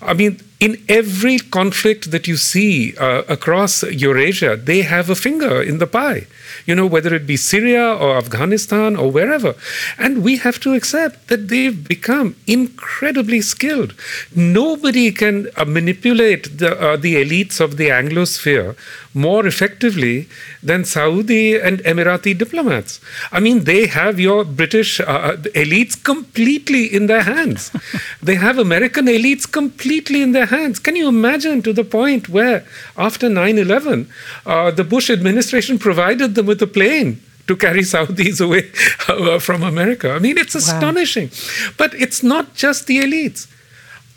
I 0.01 0.13
mean, 0.13 0.39
in 0.59 0.81
every 0.87 1.37
conflict 1.37 2.11
that 2.11 2.27
you 2.27 2.37
see 2.37 2.95
uh, 2.97 3.23
across 3.27 3.83
Eurasia, 3.83 4.55
they 4.55 4.81
have 4.83 5.09
a 5.09 5.15
finger 5.15 5.61
in 5.61 5.79
the 5.79 5.87
pie, 5.87 6.27
you 6.65 6.73
know, 6.73 6.85
whether 6.85 7.13
it 7.13 7.27
be 7.27 7.35
Syria 7.35 7.93
or 7.93 8.17
Afghanistan 8.17 8.95
or 8.95 9.11
wherever. 9.11 9.55
And 9.97 10.14
we 10.17 10.37
have 10.37 10.59
to 10.61 10.73
accept 10.73 11.27
that 11.27 11.47
they've 11.49 11.87
become 11.87 12.35
incredibly 12.47 13.41
skilled. 13.41 13.93
Nobody 14.35 15.11
can 15.11 15.49
uh, 15.55 15.65
manipulate 15.65 16.57
the, 16.57 16.79
uh, 16.79 16.95
the 16.97 17.15
elites 17.15 17.59
of 17.59 17.77
the 17.77 17.89
Anglosphere 17.89 18.75
more 19.13 19.45
effectively 19.47 20.27
than 20.61 20.83
Saudi 20.83 21.57
and 21.57 21.79
Emirati 21.79 22.37
diplomats. 22.37 22.99
I 23.31 23.39
mean, 23.39 23.63
they 23.63 23.87
have 23.87 24.19
your 24.19 24.43
British 24.43 24.99
uh, 24.99 25.03
uh 25.03 25.37
elites 25.63 25.95
completely 26.11 26.83
in 26.93 27.07
their 27.07 27.23
hands. 27.23 27.71
they 28.21 28.35
have 28.35 28.57
American 28.57 29.05
elites 29.07 29.49
completely 29.49 30.21
in 30.21 30.33
their 30.33 30.47
hands. 30.47 30.79
Can 30.79 30.95
you 30.95 31.07
imagine 31.07 31.61
to 31.61 31.73
the 31.73 31.83
point 31.83 32.29
where, 32.29 32.65
after 32.97 33.29
9 33.29 33.57
11, 33.57 34.09
uh, 34.45 34.71
the 34.71 34.83
Bush 34.83 35.09
administration 35.09 35.79
provided 35.79 36.35
them 36.35 36.45
with 36.45 36.61
a 36.61 36.67
plane? 36.67 37.21
To 37.47 37.55
carry 37.55 37.81
Saudis 37.81 38.41
away 38.41 38.71
uh, 39.07 39.39
from 39.39 39.63
America. 39.63 40.11
I 40.11 40.19
mean, 40.19 40.37
it's 40.37 40.55
astonishing. 40.55 41.29
Wow. 41.29 41.73
But 41.77 41.93
it's 41.93 42.23
not 42.23 42.55
just 42.55 42.87
the 42.87 42.99
elites. 42.99 43.47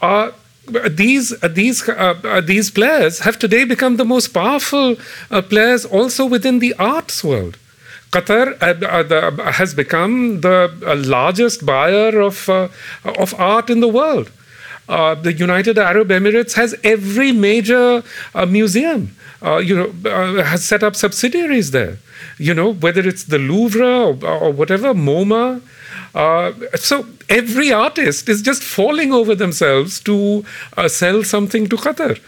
Uh, 0.01 0.31
these 0.91 1.33
uh, 1.43 1.49
these 1.49 1.89
uh, 1.89 2.15
uh, 2.25 2.41
these 2.41 2.71
players 2.71 3.21
have 3.21 3.39
today 3.39 3.65
become 3.65 3.97
the 3.97 4.05
most 4.05 4.29
powerful 4.29 4.97
uh, 5.31 5.43
players 5.43 5.85
also 5.85 6.27
within 6.27 6.59
the 6.59 6.75
arts 6.75 7.25
world. 7.25 7.57
Qatar 8.11 8.57
uh, 8.63 9.03
the, 9.03 9.53
has 9.53 9.75
become 9.75 10.41
the 10.41 10.71
largest 11.07 11.65
buyer 11.65 12.21
of 12.21 12.49
of 12.49 13.35
art 13.39 13.71
in 13.71 13.81
the 13.81 13.89
world. 13.89 14.31
the 15.23 15.35
United 15.37 15.79
Arab 15.79 16.09
Emirates 16.09 16.55
has 16.55 16.75
every 16.83 17.33
major 17.33 18.03
museum. 18.47 19.15
you 19.63 19.75
know, 19.79 20.43
has 20.43 20.65
set 20.65 20.83
up 20.83 20.97
subsidiaries 20.97 21.71
there. 21.71 21.99
You 22.39 22.55
know, 22.55 22.73
whether 22.73 23.07
it's 23.07 23.25
the 23.25 23.39
Louvre 23.39 23.85
or, 23.85 24.17
or 24.25 24.51
whatever, 24.53 24.95
MoMA. 24.95 25.61
Uh, 26.15 26.53
so 26.77 27.07
every 27.29 27.71
artist 27.71 28.29
is 28.29 28.43
just 28.43 28.63
falling 28.63 29.13
over 29.13 29.35
themselves 29.35 30.01
to 30.01 30.45
uh, 30.77 30.89
sell 30.89 31.23
something 31.23 31.69
to 31.69 31.77
Qatar. 31.77 32.19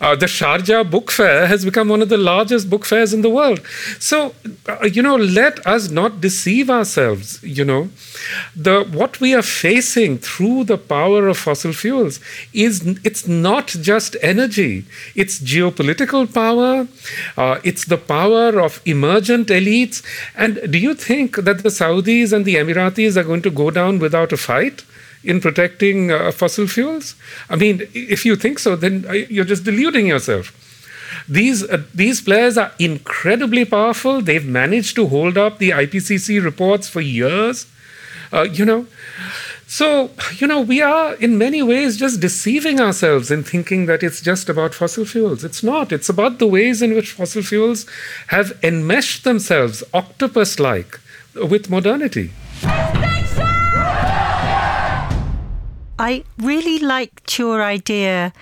Uh, 0.00 0.14
the 0.14 0.26
Sharjah 0.26 0.88
Book 0.90 1.10
Fair 1.10 1.46
has 1.46 1.64
become 1.64 1.88
one 1.88 2.02
of 2.02 2.08
the 2.08 2.18
largest 2.18 2.68
book 2.68 2.84
fairs 2.84 3.14
in 3.14 3.22
the 3.22 3.30
world. 3.30 3.60
So, 3.98 4.34
uh, 4.68 4.84
you 4.84 5.02
know, 5.02 5.16
let 5.16 5.66
us 5.66 5.90
not 5.90 6.20
deceive 6.20 6.68
ourselves. 6.68 7.42
You 7.42 7.64
know, 7.64 7.90
the 8.54 8.84
what 8.84 9.20
we 9.20 9.34
are 9.34 9.42
facing 9.42 10.18
through 10.18 10.64
the 10.64 10.76
power 10.76 11.28
of 11.28 11.38
fossil 11.38 11.72
fuels 11.72 12.20
is 12.52 12.98
it's 13.04 13.26
not 13.26 13.68
just 13.68 14.16
energy; 14.22 14.84
it's 15.14 15.38
geopolitical 15.40 16.32
power. 16.32 16.86
Uh, 17.36 17.60
it's 17.64 17.86
the 17.86 17.96
power 17.98 18.60
of 18.60 18.80
emergent 18.84 19.48
elites. 19.48 20.02
And 20.34 20.70
do 20.70 20.78
you 20.78 20.94
think 20.94 21.36
that 21.36 21.62
the 21.62 21.70
Saudis 21.70 22.32
and 22.32 22.44
the 22.44 22.56
Emiratis 22.56 23.16
are 23.16 23.24
going 23.24 23.42
to 23.42 23.50
go 23.50 23.70
down 23.70 23.98
without 23.98 24.32
a 24.32 24.36
in 25.22 25.40
protecting 25.40 26.10
uh, 26.10 26.32
fossil 26.32 26.66
fuels? 26.66 27.14
I 27.48 27.56
mean, 27.56 27.82
if 27.94 28.24
you 28.24 28.36
think 28.36 28.58
so, 28.58 28.76
then 28.76 29.04
uh, 29.08 29.12
you're 29.12 29.44
just 29.44 29.64
deluding 29.64 30.06
yourself. 30.06 30.56
These, 31.28 31.62
uh, 31.64 31.82
these 31.94 32.20
players 32.20 32.56
are 32.56 32.72
incredibly 32.78 33.64
powerful. 33.64 34.20
They've 34.20 34.46
managed 34.46 34.96
to 34.96 35.06
hold 35.06 35.36
up 35.36 35.58
the 35.58 35.70
IPCC 35.70 36.42
reports 36.42 36.88
for 36.88 37.00
years. 37.00 37.66
Uh, 38.32 38.42
you 38.42 38.64
know, 38.64 38.86
so, 39.70 40.10
you 40.38 40.48
know, 40.48 40.60
we 40.60 40.82
are 40.82 41.14
in 41.14 41.38
many 41.38 41.62
ways 41.62 41.96
just 41.96 42.18
deceiving 42.18 42.80
ourselves 42.80 43.30
in 43.30 43.44
thinking 43.44 43.86
that 43.86 44.02
it's 44.02 44.20
just 44.20 44.48
about 44.48 44.74
fossil 44.74 45.04
fuels. 45.04 45.44
It's 45.44 45.62
not. 45.62 45.92
It's 45.92 46.08
about 46.08 46.40
the 46.40 46.48
ways 46.48 46.82
in 46.82 46.92
which 46.92 47.12
fossil 47.12 47.42
fuels 47.42 47.86
have 48.28 48.58
enmeshed 48.64 49.22
themselves, 49.22 49.84
octopus 49.94 50.58
like, 50.58 50.98
with 51.36 51.70
modernity. 51.70 52.32
I 56.00 56.24
really 56.38 56.78
liked 56.78 57.38
your 57.38 57.62
idea 57.62 58.32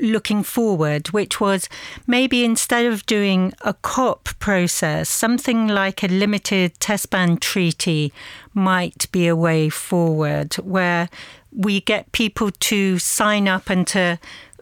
looking 0.00 0.42
forward, 0.42 1.08
which 1.08 1.38
was 1.38 1.68
maybe 2.06 2.46
instead 2.46 2.86
of 2.86 3.04
doing 3.04 3.52
a 3.60 3.74
COP 3.74 4.30
process, 4.38 5.10
something 5.10 5.68
like 5.68 6.02
a 6.02 6.08
limited 6.08 6.80
test 6.80 7.10
ban 7.10 7.36
treaty 7.36 8.10
might 8.54 9.06
be 9.12 9.28
a 9.28 9.36
way 9.36 9.68
forward 9.68 10.54
where 10.54 11.10
we 11.52 11.82
get 11.82 12.10
people 12.12 12.50
to 12.50 12.98
sign 12.98 13.48
up 13.48 13.68
and 13.68 13.86
to 13.88 14.18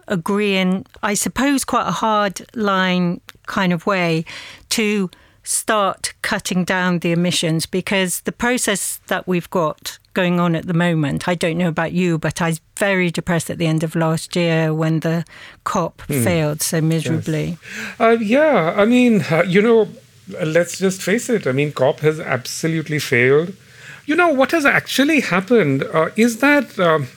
agree 0.09 0.57
in, 0.57 0.85
I 1.01 1.15
suppose, 1.15 1.65
quite 1.65 1.87
a 1.87 1.93
hard 1.93 2.45
line 2.57 3.21
kind 3.47 3.73
of 3.73 3.87
way 3.87 4.25
to 4.71 5.09
start 5.43 6.15
cutting 6.23 6.65
down 6.65 7.01
the 7.01 7.13
emissions 7.13 7.67
because 7.67 8.21
the 8.21 8.33
process 8.33 9.01
that 9.09 9.27
we've 9.27 9.51
got 9.51 9.99
going 10.15 10.39
on 10.39 10.55
at 10.55 10.67
the 10.67 10.75
moment, 10.75 11.27
I 11.27 11.35
don't 11.35 11.59
know 11.59 11.69
about 11.69 11.93
you, 11.93 12.19
but 12.19 12.41
I 12.43 12.49
was 12.49 12.61
very 12.77 13.11
depressed 13.11 13.51
at 13.51 13.59
the 13.59 13.67
end 13.67 13.83
of 13.83 13.95
last 13.95 14.37
year 14.37 14.75
when 14.75 15.01
the 15.01 15.25
COP 15.65 16.03
failed 16.03 16.63
so 16.63 16.81
miserably. 16.81 17.59
Uh, 17.99 18.17
yeah, 18.21 18.75
I 18.77 18.85
mean, 18.85 19.23
uh, 19.31 19.45
you 19.47 19.63
know, 19.63 19.89
let's 20.45 20.79
just 20.79 21.03
face 21.03 21.29
it. 21.29 21.47
I 21.47 21.53
mean, 21.53 21.73
COP 21.73 22.01
has 22.01 22.21
absolutely 22.21 22.99
failed. 22.99 23.55
You 24.05 24.17
know, 24.17 24.29
what 24.29 24.51
has 24.51 24.65
actually 24.67 25.21
happened 25.21 25.85
uh, 25.85 26.11
is 26.17 26.39
that. 26.39 26.79
Um, 26.79 27.09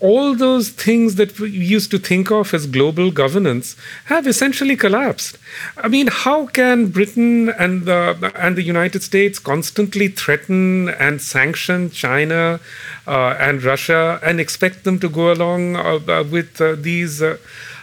all 0.00 0.34
those 0.34 0.70
things 0.70 1.16
that 1.16 1.38
we 1.38 1.50
used 1.50 1.90
to 1.90 1.98
think 1.98 2.30
of 2.30 2.54
as 2.54 2.66
global 2.66 3.10
governance 3.10 3.76
have 4.06 4.26
essentially 4.26 4.74
collapsed. 4.74 5.36
I 5.76 5.88
mean, 5.88 6.06
how 6.06 6.46
can 6.46 6.86
Britain 6.86 7.50
and 7.50 7.84
the 7.84 8.32
and 8.34 8.56
the 8.56 8.62
United 8.62 9.02
States 9.02 9.38
constantly 9.38 10.08
threaten 10.08 10.88
and 10.88 11.20
sanction 11.20 11.90
China 11.90 12.60
uh, 13.06 13.36
and 13.38 13.62
Russia 13.62 14.18
and 14.22 14.40
expect 14.40 14.84
them 14.84 14.98
to 15.00 15.08
go 15.08 15.32
along 15.32 15.76
uh, 15.76 16.00
uh, 16.08 16.24
with 16.24 16.60
uh, 16.60 16.76
these 16.76 17.20
uh, 17.22 17.36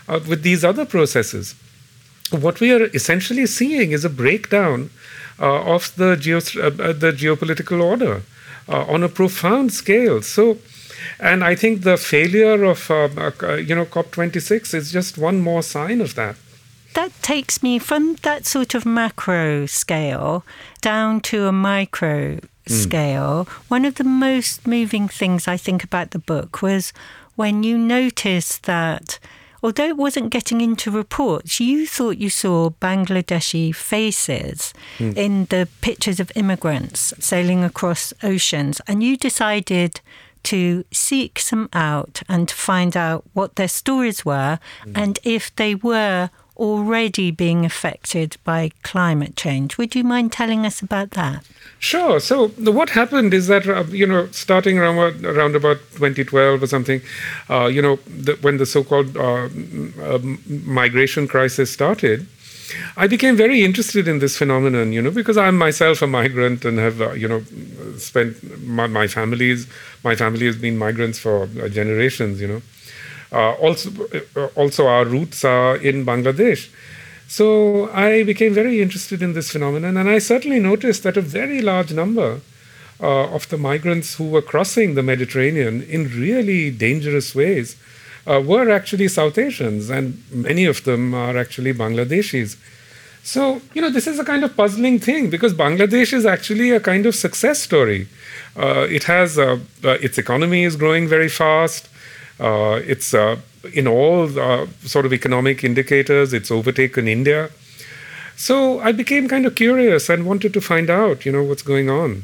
uh, 0.08 0.19
with 0.27 0.41
these 0.41 0.65
other 0.65 0.86
processes? 0.86 1.56
What 2.32 2.60
we 2.60 2.71
are 2.71 2.86
essentially 2.93 3.45
seeing 3.45 3.91
is 3.91 4.03
a 4.03 4.10
breakdown 4.10 4.89
of 5.39 5.95
the 5.97 6.15
geo- 6.15 6.39
the 6.41 7.12
geopolitical 7.13 7.82
order 7.82 8.23
on 8.67 9.03
a 9.03 9.10
profound 9.10 9.71
scale. 9.71 10.21
So. 10.23 10.58
And 11.20 11.44
I 11.44 11.56
think 11.56 11.82
the 11.82 11.98
failure 11.98 12.64
of 12.64 12.90
uh, 12.92 13.10
uh, 13.18 13.56
you 13.56 13.76
know 13.76 13.86
COP26 13.86 14.74
is 14.74 14.92
just 14.92 15.18
one 15.18 15.42
more 15.42 15.64
sign 15.64 16.02
of 16.02 16.16
that. 16.16 16.36
That 16.94 17.12
takes 17.22 17.62
me 17.62 17.80
from 17.80 18.16
that 18.24 18.46
sort 18.46 18.74
of 18.74 18.86
macro 18.86 19.68
scale 19.68 20.44
down 20.82 21.22
to 21.22 21.46
a 21.46 21.52
micro 21.52 22.40
scale. 22.66 23.48
One 23.68 23.86
of 23.86 23.96
the 23.96 24.04
most 24.04 24.66
moving 24.68 25.08
things 25.08 25.48
I 25.48 25.58
think 25.58 25.84
about 25.84 26.12
the 26.12 26.20
book 26.20 26.62
was 26.62 26.94
when 27.36 27.64
you 27.64 27.78
noticed 27.78 28.64
that 28.64 29.20
although 29.62 29.88
it 29.88 29.98
wasn't 29.98 30.32
getting 30.32 30.62
into 30.62 30.92
reports, 30.92 31.60
you 31.60 31.86
thought 31.86 32.18
you 32.18 32.30
saw 32.30 32.72
Bangladeshi 32.82 33.74
faces 33.76 34.74
in 35.00 35.46
the 35.46 35.68
pictures 35.82 36.20
of 36.20 36.32
immigrants 36.36 37.14
sailing 37.20 37.64
across 37.64 38.14
oceans, 38.24 38.82
and 38.88 39.04
you 39.04 39.18
decided 39.18 40.02
to 40.48 40.86
seek 40.92 41.40
some 41.40 41.68
out 41.74 42.22
and 42.30 42.48
to 42.48 42.56
find 42.56 42.96
out 42.96 43.26
what 43.34 43.56
their 43.56 43.68
stories 43.68 44.24
were 44.24 44.60
and 44.96 45.20
if 45.24 45.54
they 45.56 45.76
were 45.76 46.30
already 46.58 47.32
being 47.32 47.66
affected 47.66 48.38
by 48.44 48.72
climate 48.84 49.36
change. 49.36 49.78
Would 49.78 49.94
you 49.94 50.04
mind 50.04 50.32
telling 50.32 50.66
us 50.66 50.82
about 50.82 51.12
that? 51.12 51.46
Sure. 51.80 52.20
So 52.20 52.48
what 52.80 52.90
happened 52.90 53.34
is 53.34 53.48
that 53.48 53.68
uh, 53.68 53.84
you 53.90 54.08
know, 54.08 54.28
starting 54.32 54.80
around 54.80 55.26
around 55.26 55.56
about 55.56 55.78
2012 55.94 56.64
or 56.64 56.68
something, 56.68 57.02
uh, 57.50 57.66
you 57.66 57.82
know, 57.82 57.98
the, 58.08 58.34
when 58.42 58.58
the 58.58 58.66
so-called 58.66 59.16
uh, 59.16 59.50
uh, 60.02 60.20
migration 60.48 61.28
crisis 61.28 61.70
started, 61.72 62.26
I 62.95 63.08
became 63.08 63.36
very 63.36 63.63
interested 63.63 64.08
in 64.08 64.19
this 64.19 64.38
phenomenon. 64.38 64.91
You 64.91 65.01
know, 65.01 65.12
because 65.12 65.38
I'm 65.38 65.58
myself 65.58 66.01
a 66.01 66.08
migrant 66.08 66.65
and 66.65 66.77
have 66.77 67.01
uh, 67.01 67.12
you 67.12 67.27
know 67.27 67.43
spent 67.97 68.65
my, 68.65 68.88
my 68.88 69.08
family's 69.08 69.67
my 70.03 70.15
family 70.15 70.45
has 70.45 70.58
been 70.58 70.77
migrants 70.77 71.19
for 71.19 71.43
uh, 71.43 71.69
generations. 71.69 72.41
You 72.41 72.47
know, 72.47 72.62
uh, 73.32 73.53
also 73.53 73.89
uh, 74.36 74.47
also 74.56 74.88
our 74.88 75.06
roots 75.06 75.43
are 75.43 75.77
in 75.77 76.06
Bangladesh. 76.06 76.69
So 77.27 77.89
I 77.91 78.23
became 78.23 78.53
very 78.53 78.82
interested 78.82 79.21
in 79.21 79.34
this 79.34 79.51
phenomenon, 79.51 79.97
and 79.97 80.10
I 80.10 80.19
certainly 80.19 80.60
noticed 80.60 81.03
that 81.03 81.17
a 81.17 81.21
very 81.21 81.62
large 81.62 81.91
number 81.91 82.39
uh, 83.01 83.27
of 83.27 83.49
the 83.49 83.58
migrants 83.58 84.15
who 84.15 84.30
were 84.30 84.41
crossing 84.41 84.95
the 84.95 85.03
Mediterranean 85.03 85.84
in 85.84 86.08
really 86.08 86.71
dangerous 86.71 87.36
ways 87.36 87.75
uh, 88.28 88.42
were 88.42 88.70
actually 88.70 89.08
South 89.08 89.38
Asians, 89.38 89.90
and 89.90 90.22
many 90.32 90.66
of 90.66 90.84
them 90.84 91.13
are 91.13 91.38
actually 91.38 91.74
Bangladeshis. 91.74 92.58
So, 93.24 93.62
you 93.74 93.82
know, 93.82 93.90
this 93.90 94.08
is 94.08 94.20
a 94.20 94.24
kind 94.24 94.44
of 94.44 94.56
puzzling 94.56 95.00
thing 95.00 95.30
because 95.30 95.54
Bangladesh 95.54 96.13
is 96.13 96.26
actually 96.26 96.72
a 96.72 96.80
kind 96.80 97.06
of 97.06 97.13
success 97.13 97.60
story. 97.60 98.08
Uh, 98.56 98.88
it 98.90 99.04
has, 99.04 99.38
uh, 99.38 99.60
uh, 99.84 99.90
its 100.02 100.18
economy 100.18 100.63
is 100.63 100.76
growing 100.78 101.08
very 101.08 101.28
fast. 101.28 101.90
Uh, 102.40 102.80
it's 102.86 103.13
uh, 103.13 103.36
in 103.74 103.86
all 103.86 104.30
sort 104.84 105.06
of 105.06 105.12
economic 105.12 105.63
indicators, 105.63 106.34
it's 106.34 106.52
overtaken 106.52 107.08
India. 107.08 107.50
So 108.38 108.80
I 108.80 108.92
became 108.94 109.28
kind 109.28 109.46
of 109.46 109.56
curious 109.56 110.10
and 110.10 110.26
wanted 110.26 110.54
to 110.54 110.62
find 110.62 110.90
out, 110.90 111.26
you 111.26 111.32
know, 111.32 111.44
what's 111.44 111.63
going 111.63 111.90
on. 111.90 112.24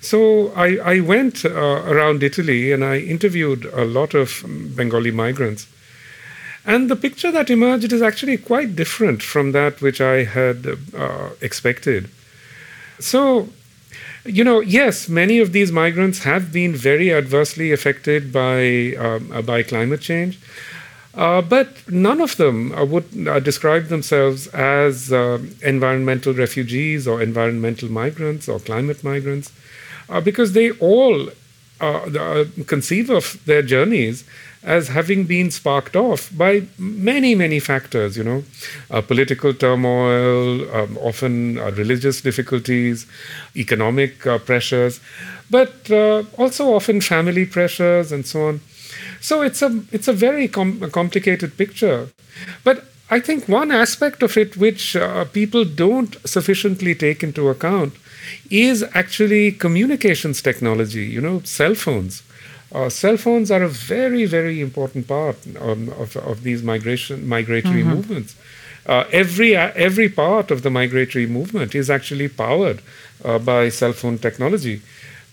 So 0.00 0.52
I, 0.54 0.76
I 0.76 1.00
went 1.00 1.44
uh, 1.44 1.50
around 1.50 2.22
Italy 2.22 2.72
and 2.72 2.84
I 2.84 2.98
interviewed 2.98 3.64
a 3.66 3.84
lot 3.84 4.14
of 4.14 4.44
Bengali 4.76 5.10
migrants. 5.10 5.66
And 6.64 6.90
the 6.90 6.96
picture 6.96 7.32
that 7.32 7.50
emerged 7.50 7.92
is 7.92 8.02
actually 8.02 8.36
quite 8.36 8.76
different 8.76 9.22
from 9.22 9.52
that 9.52 9.80
which 9.80 10.00
I 10.00 10.24
had 10.24 10.66
uh, 10.94 11.30
expected. 11.40 12.10
So, 13.00 13.48
you 14.24 14.44
know, 14.44 14.60
yes, 14.60 15.08
many 15.08 15.38
of 15.38 15.52
these 15.52 15.72
migrants 15.72 16.24
have 16.24 16.52
been 16.52 16.74
very 16.74 17.12
adversely 17.12 17.72
affected 17.72 18.32
by, 18.32 18.94
um, 18.98 19.32
uh, 19.32 19.42
by 19.42 19.62
climate 19.62 20.00
change. 20.00 20.38
Uh, 21.14 21.40
but 21.40 21.68
none 21.90 22.20
of 22.20 22.36
them 22.36 22.72
uh, 22.72 22.84
would 22.84 23.26
uh, 23.26 23.40
describe 23.40 23.86
themselves 23.86 24.46
as 24.48 25.12
um 25.12 25.56
environmental 25.62 26.32
refugees 26.32 27.08
or 27.08 27.20
environmental 27.20 27.90
migrants 27.90 28.48
or 28.48 28.60
climate 28.60 29.02
migrants, 29.02 29.50
uh, 30.08 30.20
because 30.20 30.52
they 30.52 30.70
all 30.72 31.28
uh, 31.80 31.84
uh, 31.84 32.44
conceive 32.66 33.10
of 33.10 33.40
their 33.46 33.62
journeys 33.62 34.24
as 34.62 34.88
having 34.88 35.24
been 35.24 35.50
sparked 35.50 35.94
off 35.94 36.30
by 36.36 36.62
many, 36.78 37.34
many 37.34 37.60
factors, 37.60 38.16
you 38.16 38.24
know, 38.24 38.42
uh, 38.90 39.00
political 39.00 39.54
turmoil, 39.54 40.68
um, 40.74 40.98
often 40.98 41.58
uh, 41.58 41.70
religious 41.72 42.20
difficulties, 42.20 43.06
economic 43.54 44.26
uh, 44.26 44.38
pressures, 44.38 45.00
but 45.50 45.90
uh, 45.90 46.24
also 46.36 46.74
often 46.74 47.00
family 47.00 47.46
pressures 47.46 48.10
and 48.10 48.26
so 48.26 48.48
on. 48.48 48.60
So 49.20 49.42
it's 49.42 49.62
a 49.62 49.82
it's 49.92 50.08
a 50.08 50.12
very 50.12 50.48
com- 50.48 50.90
complicated 50.90 51.56
picture, 51.56 52.08
but 52.64 52.84
I 53.10 53.20
think 53.20 53.48
one 53.48 53.70
aspect 53.70 54.22
of 54.22 54.36
it 54.36 54.56
which 54.56 54.94
uh, 54.94 55.24
people 55.26 55.64
don't 55.64 56.16
sufficiently 56.28 56.94
take 56.94 57.22
into 57.22 57.48
account 57.48 57.94
is 58.50 58.84
actually 58.94 59.52
communications 59.52 60.42
technology. 60.42 61.04
You 61.06 61.20
know, 61.22 61.40
cell 61.44 61.74
phones. 61.74 62.22
Uh, 62.70 62.90
cell 62.90 63.16
phones 63.16 63.50
are 63.50 63.62
a 63.62 63.68
very 63.68 64.26
very 64.26 64.60
important 64.60 65.08
part 65.08 65.36
um, 65.58 65.88
of 65.98 66.16
of 66.16 66.42
these 66.42 66.62
migration 66.62 67.26
migratory 67.26 67.82
movements. 67.82 68.36
Uh, 68.86 69.04
every 69.10 69.56
every 69.56 70.08
part 70.08 70.50
of 70.50 70.62
the 70.62 70.70
migratory 70.70 71.26
movement 71.26 71.74
is 71.74 71.88
actually 71.88 72.28
powered 72.28 72.82
uh, 73.24 73.38
by 73.38 73.70
cell 73.70 73.92
phone 73.94 74.18
technology. 74.18 74.82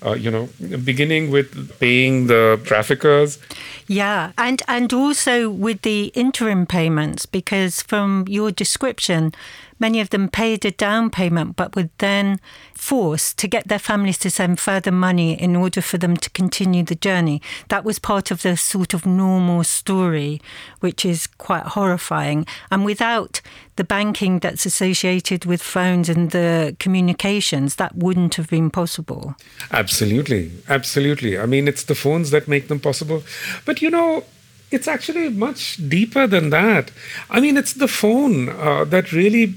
Uh, 0.03 0.13
you 0.13 0.29
know, 0.29 0.49
beginning 0.83 1.31
with 1.31 1.79
paying 1.79 2.27
the 2.27 2.59
traffickers, 2.63 3.39
Yeah, 3.87 4.31
and 4.37 4.61
and 4.67 4.93
also 4.93 5.49
with 5.49 5.81
the 5.81 6.11
interim 6.13 6.65
payments, 6.65 7.25
because 7.25 7.81
from 7.81 8.25
your 8.27 8.51
description, 8.51 9.33
many 9.79 9.99
of 9.99 10.09
them 10.09 10.29
paid 10.29 10.65
a 10.65 10.71
down 10.71 11.09
payment, 11.09 11.55
but 11.55 11.75
were 11.75 11.89
then 11.97 12.39
forced 12.73 13.37
to 13.39 13.47
get 13.47 13.67
their 13.67 13.79
families 13.79 14.17
to 14.19 14.29
send 14.29 14.59
further 14.59 14.91
money 14.91 15.39
in 15.39 15.55
order 15.55 15.81
for 15.81 15.97
them 15.97 16.17
to 16.17 16.29
continue 16.31 16.83
the 16.83 16.95
journey. 16.95 17.41
That 17.69 17.85
was 17.85 17.99
part 17.99 18.31
of 18.31 18.41
the 18.41 18.57
sort 18.57 18.93
of 18.93 19.05
normal 19.05 19.63
story, 19.63 20.41
which 20.79 21.05
is 21.05 21.27
quite 21.27 21.63
horrifying. 21.63 22.45
And 22.71 22.85
without 22.85 23.41
the 23.75 23.83
banking 23.83 24.39
that's 24.39 24.65
associated 24.65 25.45
with 25.45 25.61
phones 25.61 26.09
and 26.09 26.31
the 26.31 26.75
communications, 26.79 27.75
that 27.75 27.95
wouldn't 27.95 28.35
have 28.35 28.49
been 28.49 28.69
possible. 28.69 29.35
Absolutely, 29.71 30.51
absolutely. 30.69 31.37
I 31.37 31.45
mean, 31.45 31.67
it's 31.67 31.83
the 31.83 31.95
phones 31.95 32.31
that 32.31 32.47
make 32.47 32.67
them 32.67 32.79
possible. 32.79 33.23
But 33.65 33.81
you 33.81 33.89
know, 33.89 34.23
it's 34.71 34.87
actually 34.87 35.29
much 35.29 35.77
deeper 35.89 36.27
than 36.27 36.49
that. 36.49 36.91
I 37.29 37.39
mean, 37.39 37.57
it's 37.57 37.73
the 37.73 37.87
phone 37.87 38.49
uh, 38.49 38.83
that 38.85 39.11
really 39.11 39.55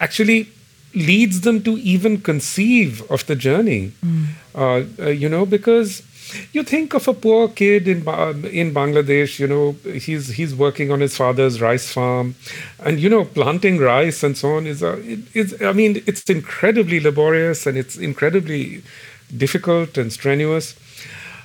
actually 0.00 0.48
leads 0.94 1.40
them 1.40 1.62
to 1.64 1.76
even 1.78 2.20
conceive 2.20 3.02
of 3.10 3.26
the 3.26 3.34
journey. 3.36 3.92
Uh, 4.54 4.84
uh, 4.98 5.08
you 5.08 5.28
know, 5.28 5.44
because 5.44 6.02
you 6.52 6.62
think 6.62 6.94
of 6.94 7.06
a 7.08 7.14
poor 7.14 7.48
kid 7.48 7.86
in 7.88 7.98
in 8.62 8.72
Bangladesh. 8.72 9.38
You 9.38 9.46
know, 9.46 9.76
he's 9.92 10.28
he's 10.28 10.54
working 10.54 10.90
on 10.90 11.00
his 11.00 11.16
father's 11.16 11.60
rice 11.60 11.92
farm, 11.92 12.34
and 12.78 13.00
you 13.00 13.08
know, 13.08 13.24
planting 13.24 13.78
rice 13.78 14.22
and 14.22 14.36
so 14.36 14.56
on 14.56 14.66
is 14.66 14.82
a 14.82 14.98
it's 15.34 15.60
I 15.60 15.72
mean, 15.72 16.02
it's 16.06 16.22
incredibly 16.30 17.00
laborious 17.00 17.66
and 17.66 17.76
it's 17.76 17.96
incredibly 17.96 18.82
difficult 19.36 19.98
and 19.98 20.12
strenuous. 20.12 20.74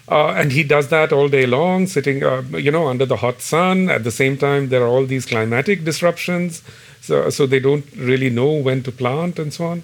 Uh, 0.10 0.34
and 0.36 0.52
he 0.52 0.63
does 0.63 0.88
that 0.88 1.13
all 1.13 1.30
day 1.30 1.45
long, 1.45 1.86
sitting, 1.86 2.24
uh, 2.24 2.41
you 2.54 2.72
know, 2.72 2.88
under 2.88 3.06
the 3.06 3.17
hot 3.17 3.41
sun. 3.41 3.89
At 3.89 4.04
the 4.04 4.12
same 4.12 4.38
time, 4.38 4.69
there 4.69 4.82
are 4.82 4.88
all 4.88 5.06
these 5.06 5.26
climatic 5.26 5.84
disruptions, 5.84 6.63
so, 7.00 7.30
so 7.30 7.45
they 7.45 7.60
don't 7.60 7.86
really 7.95 8.32
know 8.32 8.52
when 8.52 8.82
to 8.84 8.91
plant 8.91 9.38
and 9.38 9.54
so 9.54 9.65
on. 9.65 9.84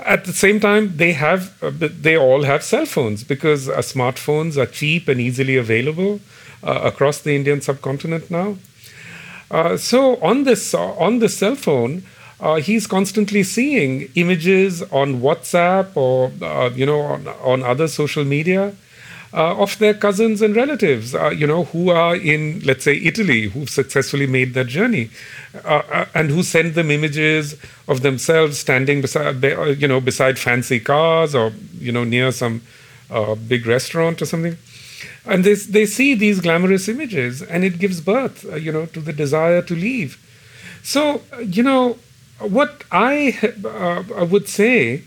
At 0.00 0.24
the 0.24 0.32
same 0.32 0.58
time, 0.58 0.96
they 0.96 1.12
have, 1.12 1.62
uh, 1.62 1.70
they 1.70 2.16
all 2.16 2.44
have 2.44 2.62
cell 2.62 2.86
phones 2.86 3.24
because 3.24 3.68
uh, 3.68 3.76
smartphones 3.78 4.56
are 4.56 4.66
cheap 4.66 5.06
and 5.06 5.20
easily 5.20 5.56
available 5.58 6.20
uh, 6.64 6.80
across 6.84 7.20
the 7.20 7.36
Indian 7.36 7.60
subcontinent 7.60 8.30
now. 8.30 8.56
Uh, 9.50 9.76
so 9.76 10.16
on 10.22 10.44
this 10.44 10.72
on 10.72 11.18
the 11.18 11.28
cell 11.28 11.54
phone, 11.54 12.04
he's 12.62 12.86
constantly 12.86 13.42
seeing 13.42 14.08
images 14.14 14.82
on 14.84 15.20
WhatsApp 15.20 15.94
or 15.94 16.30
you 16.70 16.86
know 16.86 17.00
on, 17.00 17.28
on 17.28 17.62
other 17.62 17.86
social 17.86 18.24
media 18.24 18.68
uh, 18.68 18.72
of 19.32 19.78
their 19.78 19.94
cousins 19.94 20.42
and 20.42 20.54
relatives, 20.54 21.14
uh, 21.14 21.30
you 21.30 21.46
know, 21.46 21.64
who 21.64 21.90
are 21.90 22.14
in, 22.14 22.60
let's 22.60 22.84
say, 22.84 22.96
Italy, 22.96 23.48
who've 23.48 23.70
successfully 23.70 24.26
made 24.26 24.52
that 24.54 24.66
journey, 24.66 25.10
uh, 25.64 25.82
uh 25.90 26.04
and 26.14 26.30
who 26.30 26.42
send 26.42 26.74
them 26.74 26.90
images 26.90 27.56
of 27.88 28.02
themselves 28.02 28.58
standing 28.58 29.00
beside, 29.00 29.42
uh, 29.44 29.64
you 29.64 29.88
know, 29.88 30.00
beside 30.00 30.38
fancy 30.38 30.78
cars 30.78 31.34
or 31.34 31.52
you 31.78 31.92
know 31.92 32.04
near 32.04 32.30
some 32.30 32.60
uh, 33.10 33.34
big 33.34 33.66
restaurant 33.66 34.20
or 34.20 34.26
something, 34.26 34.56
and 35.24 35.44
they 35.44 35.54
they 35.54 35.86
see 35.86 36.14
these 36.14 36.40
glamorous 36.40 36.88
images, 36.88 37.40
and 37.40 37.64
it 37.64 37.78
gives 37.78 38.02
birth, 38.02 38.44
you 38.60 38.70
know, 38.70 38.86
to 38.86 39.00
the 39.00 39.12
desire 39.14 39.62
to 39.62 39.74
leave. 39.74 40.18
So, 40.82 41.22
you 41.40 41.62
know, 41.62 41.96
what 42.38 42.84
I 42.90 43.38
would 44.30 44.48
say 44.48 45.04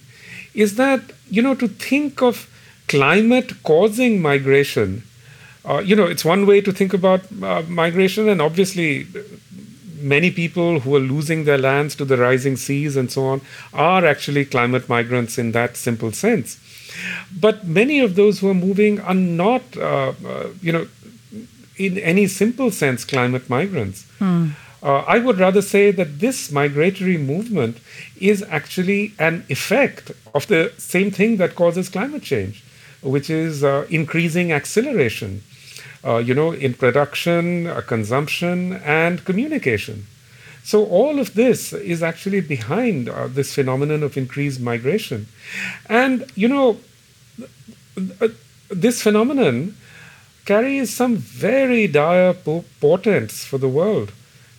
is 0.54 0.76
that 0.78 1.02
you 1.30 1.42
know 1.42 1.54
to 1.54 1.68
think 1.68 2.22
of 2.22 2.50
climate 2.88 3.64
causing 3.64 4.22
migration. 4.22 5.04
Uh, 5.68 5.80
you 5.80 5.96
know, 5.96 6.06
it's 6.06 6.24
one 6.24 6.46
way 6.46 6.62
to 6.62 6.72
think 6.72 6.94
about 6.94 7.22
uh, 7.42 7.64
migration, 7.68 8.30
and 8.30 8.42
obviously, 8.42 9.08
many 10.00 10.30
people 10.30 10.82
who 10.82 10.96
are 10.96 11.00
losing 11.00 11.46
their 11.46 11.58
lands 11.58 11.96
to 11.96 12.06
the 12.06 12.18
rising 12.18 12.56
seas 12.56 12.96
and 12.96 13.12
so 13.12 13.26
on 13.26 13.42
are 13.74 14.06
actually 14.06 14.46
climate 14.46 14.88
migrants 14.88 15.38
in 15.38 15.52
that 15.54 15.76
simple 15.76 16.12
sense. 16.12 16.60
But 17.40 17.66
many 17.66 18.00
of 18.00 18.16
those 18.16 18.40
who 18.40 18.50
are 18.50 18.54
moving 18.54 19.00
are 19.02 19.16
not, 19.16 19.64
uh, 19.78 20.14
uh 20.26 20.48
you 20.62 20.72
know, 20.72 20.88
in 21.78 21.98
any 21.98 22.28
simple 22.28 22.72
sense, 22.72 23.04
climate 23.04 23.50
migrants. 23.50 24.06
Hmm. 24.20 24.50
Uh, 24.84 25.04
I 25.08 25.18
would 25.18 25.40
rather 25.40 25.64
say 25.64 25.90
that 25.92 26.20
this 26.20 26.52
migratory 26.52 27.18
movement 27.18 27.80
is 28.22 28.44
actually 28.44 29.14
an 29.18 29.44
effect 29.50 30.12
of 30.36 30.46
the 30.48 30.72
same 30.78 31.10
thing 31.10 31.38
that 31.38 31.56
causes 31.56 31.90
climate 31.90 32.22
change 32.22 32.64
which 33.06 33.30
is 33.30 33.64
uh, 33.64 33.86
increasing 33.90 34.52
acceleration, 34.52 35.44
uh, 36.04 36.18
you 36.18 36.34
know, 36.34 36.52
in 36.52 36.74
production, 36.74 37.68
uh, 37.68 37.82
consumption, 37.82 38.74
and 38.84 39.24
communication. 39.24 40.08
So 40.64 40.86
all 40.86 41.20
of 41.20 41.36
this 41.36 41.74
is 41.74 42.02
actually 42.02 42.42
behind 42.42 43.08
uh, 43.08 43.28
this 43.28 43.54
phenomenon 43.54 44.02
of 44.02 44.18
increased 44.18 44.60
migration, 44.60 45.28
and 45.88 46.26
you 46.36 46.48
know, 46.48 46.80
this 48.70 49.02
phenomenon 49.02 49.78
carries 50.46 50.94
some 50.94 51.18
very 51.18 51.88
dire 51.88 52.34
portents 52.34 53.46
for 53.46 53.60
the 53.60 53.70
world. 53.70 54.12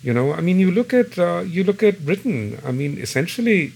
You 0.02 0.12
know, 0.14 0.32
I 0.32 0.40
mean, 0.40 0.60
you 0.60 0.70
look 0.70 0.94
at 0.94 1.18
uh, 1.18 1.40
you 1.40 1.64
look 1.64 1.82
at 1.82 2.04
Britain. 2.04 2.60
I 2.64 2.70
mean, 2.70 2.98
essentially 2.98 3.72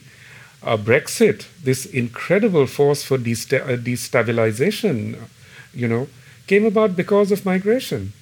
uh, 0.62 0.76
Brexit, 0.76 1.46
this 1.62 1.86
incredible 1.86 2.66
force 2.66 3.02
for 3.04 3.14
uh, 3.14 3.18
destabilization, 3.18 5.18
you 5.72 5.88
know, 5.88 6.08
came 6.46 6.66
about 6.66 6.96
because 6.96 7.32
of 7.32 7.46
migration. 7.46 8.12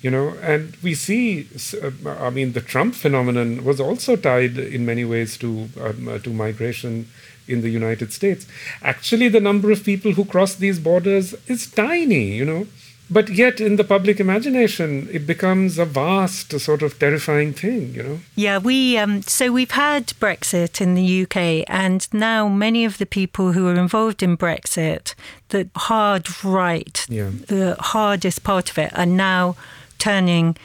You 0.00 0.10
know, 0.10 0.34
and 0.42 0.76
we 0.82 0.94
see, 0.94 1.46
uh, 1.80 1.90
I 2.10 2.30
mean, 2.30 2.54
the 2.54 2.60
Trump 2.60 2.96
phenomenon 2.96 3.64
was 3.64 3.80
also 3.80 4.16
tied 4.16 4.58
in 4.58 4.84
many 4.84 5.04
ways 5.04 5.36
to 5.38 5.68
um, 5.80 6.08
uh, 6.08 6.18
to 6.18 6.30
migration 6.30 7.08
in 7.46 7.60
the 7.62 7.70
United 7.70 8.12
States. 8.12 8.46
Actually, 8.82 9.28
the 9.28 9.40
number 9.40 9.70
of 9.70 9.84
people 9.84 10.12
who 10.12 10.24
cross 10.24 10.56
these 10.56 10.80
borders 10.80 11.34
is 11.46 11.70
tiny. 11.70 12.34
You 12.34 12.44
know, 12.44 12.66
but 13.12 13.28
yet 13.28 13.60
in 13.60 13.76
the 13.76 13.84
public 13.84 14.18
imagination 14.20 15.08
it 15.12 15.26
becomes 15.26 15.78
a 15.78 15.84
vast 15.84 16.58
sort 16.58 16.82
of 16.82 16.98
terrifying 16.98 17.52
thing 17.52 17.94
you 17.94 18.02
know 18.02 18.18
yeah 18.34 18.58
we 18.58 18.96
um, 18.96 19.22
so 19.22 19.52
we've 19.52 19.72
had 19.72 20.06
brexit 20.20 20.80
in 20.80 20.94
the 20.94 21.22
uk 21.22 21.36
and 21.68 22.08
now 22.12 22.48
many 22.48 22.84
of 22.84 22.98
the 22.98 23.06
people 23.06 23.52
who 23.52 23.68
are 23.68 23.74
involved 23.74 24.22
in 24.22 24.36
brexit 24.36 25.14
the 25.50 25.68
hard 25.76 26.26
right 26.44 27.06
yeah. 27.08 27.30
the 27.48 27.76
hardest 27.78 28.42
part 28.42 28.70
of 28.70 28.78
it 28.78 28.96
are 28.98 29.06
now 29.06 29.54
turning 29.98 30.56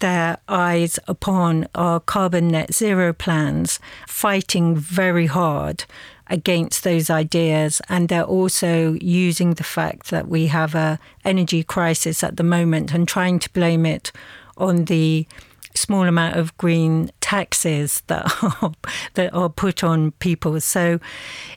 their 0.00 0.38
eyes 0.48 0.98
upon 1.06 1.68
our 1.74 2.00
carbon 2.00 2.48
net 2.48 2.74
zero 2.74 3.12
plans, 3.12 3.78
fighting 4.06 4.74
very 4.76 5.26
hard 5.26 5.84
against 6.30 6.84
those 6.84 7.10
ideas 7.10 7.82
and 7.88 8.08
they're 8.08 8.22
also 8.22 8.96
using 9.00 9.54
the 9.54 9.64
fact 9.64 10.10
that 10.10 10.28
we 10.28 10.46
have 10.46 10.74
a 10.74 10.98
energy 11.24 11.62
crisis 11.62 12.22
at 12.22 12.36
the 12.36 12.42
moment 12.42 12.94
and 12.94 13.06
trying 13.06 13.38
to 13.38 13.50
blame 13.50 13.84
it 13.84 14.12
on 14.56 14.84
the 14.86 15.26
small 15.74 16.06
amount 16.06 16.36
of 16.36 16.56
green 16.58 17.10
taxes 17.20 18.02
that 18.06 18.24
are, 18.62 18.72
that 19.14 19.32
are 19.34 19.48
put 19.48 19.84
on 19.84 20.12
people. 20.12 20.60
So 20.60 21.00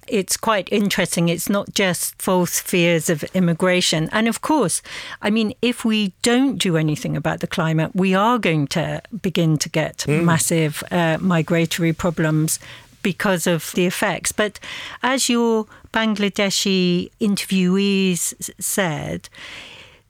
it's 0.07 0.37
quite 0.37 0.69
interesting. 0.71 1.29
It's 1.29 1.49
not 1.49 1.73
just 1.73 2.21
false 2.21 2.59
fears 2.59 3.09
of 3.09 3.23
immigration. 3.35 4.09
And 4.11 4.27
of 4.27 4.41
course, 4.41 4.81
I 5.21 5.29
mean, 5.29 5.53
if 5.61 5.83
we 5.83 6.13
don't 6.21 6.57
do 6.57 6.77
anything 6.77 7.17
about 7.17 7.39
the 7.39 7.47
climate, 7.47 7.91
we 7.95 8.13
are 8.13 8.37
going 8.37 8.67
to 8.67 9.01
begin 9.21 9.57
to 9.57 9.69
get 9.69 9.97
mm. 9.99 10.23
massive 10.23 10.83
uh, 10.91 11.17
migratory 11.19 11.93
problems 11.93 12.59
because 13.03 13.45
of 13.45 13.71
the 13.73 13.85
effects. 13.85 14.31
But 14.31 14.59
as 15.03 15.29
your 15.29 15.67
Bangladeshi 15.93 17.11
interviewees 17.21 18.33
said, 18.59 19.29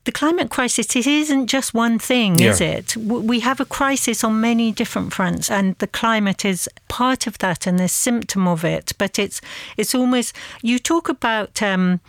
the 0.06 0.12
climate 0.12 0.50
crisis 0.50 0.96
it 0.96 1.08
isn't 1.08 1.48
just 1.48 1.74
one 1.74 1.98
thing 1.98 2.38
yeah. 2.38 2.50
is 2.50 2.60
it 2.62 2.98
we 2.98 3.40
have 3.40 3.60
a 3.60 3.66
crisis 3.66 4.24
on 4.24 4.42
many 4.42 4.72
different 4.72 5.14
fronts 5.14 5.50
and 5.50 5.78
the 5.78 5.88
climate 5.88 6.44
is 6.44 6.70
part 6.90 7.26
of 7.26 7.38
that 7.38 7.66
and 7.66 7.80
a 7.80 7.88
symptom 7.88 8.48
of 8.48 8.66
it 8.66 8.92
but 8.98 9.18
it's 9.18 9.40
it's 9.78 9.96
almost 9.96 10.36
you 10.62 10.78
talk 10.78 11.08
about 11.08 11.62
um, 11.62 12.02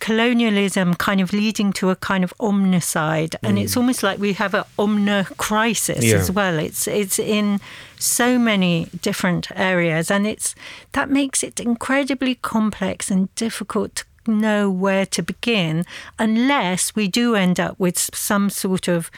colonialism 0.00 0.94
kind 0.94 1.20
of 1.20 1.32
leading 1.32 1.72
to 1.72 1.90
a 1.90 1.96
kind 1.96 2.22
of 2.22 2.32
omnicide 2.38 3.34
and 3.42 3.58
mm. 3.58 3.62
it's 3.62 3.76
almost 3.76 4.02
like 4.02 4.18
we 4.18 4.32
have 4.32 4.54
an 4.54 4.64
omni 4.78 5.24
crisis 5.36 6.04
yeah. 6.04 6.16
as 6.16 6.30
well 6.30 6.58
it's 6.58 6.86
it's 6.86 7.18
in 7.18 7.60
so 7.98 8.38
many 8.38 8.86
different 9.02 9.48
areas 9.56 10.10
and 10.10 10.26
it's 10.26 10.54
that 10.92 11.10
makes 11.10 11.42
it 11.42 11.58
incredibly 11.58 12.36
complex 12.36 13.10
and 13.10 13.34
difficult 13.34 14.04
to 14.24 14.30
know 14.30 14.70
where 14.70 15.06
to 15.06 15.22
begin 15.22 15.84
unless 16.18 16.94
we 16.94 17.08
do 17.08 17.34
end 17.34 17.58
up 17.58 17.78
with 17.78 17.98
some 18.14 18.48
sort 18.50 18.86
of 18.86 19.10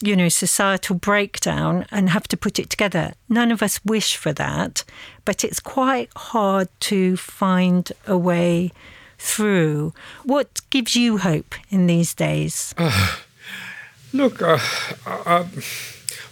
you 0.00 0.14
know 0.14 0.28
societal 0.28 0.96
breakdown 0.96 1.86
and 1.90 2.10
have 2.10 2.28
to 2.28 2.36
put 2.36 2.58
it 2.58 2.68
together 2.70 3.12
none 3.28 3.50
of 3.50 3.62
us 3.62 3.84
wish 3.84 4.16
for 4.16 4.32
that 4.32 4.84
but 5.24 5.44
it's 5.44 5.60
quite 5.60 6.10
hard 6.16 6.68
to 6.80 7.16
find 7.16 7.92
a 8.06 8.16
way 8.16 8.70
through. 9.22 9.94
What 10.24 10.60
gives 10.70 10.96
you 10.96 11.18
hope 11.18 11.54
in 11.70 11.86
these 11.86 12.14
days? 12.14 12.74
Uh, 14.14 14.18
look, 14.18 14.42
uh, 14.42 14.58
uh, 15.06 15.44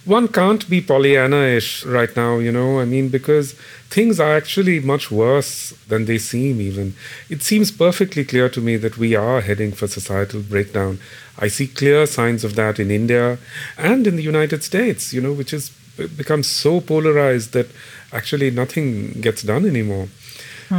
one 0.05 0.27
can't 0.27 0.69
be 0.69 0.81
Pollyanna-ish 0.81 1.85
right 1.85 2.15
now, 2.15 2.37
you 2.37 2.51
know. 2.51 2.79
I 2.79 2.85
mean, 2.85 3.09
because 3.09 3.53
things 3.89 4.19
are 4.19 4.35
actually 4.35 4.79
much 4.79 5.09
worse 5.09 5.73
than 5.87 6.05
they 6.05 6.19
seem. 6.19 6.61
Even 6.61 6.93
it 7.29 7.41
seems 7.41 7.71
perfectly 7.71 8.23
clear 8.23 8.49
to 8.49 8.61
me 8.61 8.77
that 8.77 8.97
we 8.97 9.15
are 9.15 9.41
heading 9.41 9.71
for 9.71 9.87
societal 9.87 10.41
breakdown. 10.41 10.99
I 11.39 11.47
see 11.47 11.67
clear 11.67 12.05
signs 12.05 12.43
of 12.43 12.55
that 12.55 12.79
in 12.79 12.91
India 12.91 13.39
and 13.77 14.05
in 14.05 14.15
the 14.15 14.23
United 14.23 14.63
States, 14.63 15.13
you 15.13 15.21
know, 15.21 15.33
which 15.33 15.51
has 15.51 15.71
become 16.17 16.43
so 16.43 16.81
polarized 16.81 17.53
that 17.53 17.67
actually 18.13 18.51
nothing 18.51 19.13
gets 19.21 19.41
done 19.41 19.65
anymore. 19.65 20.07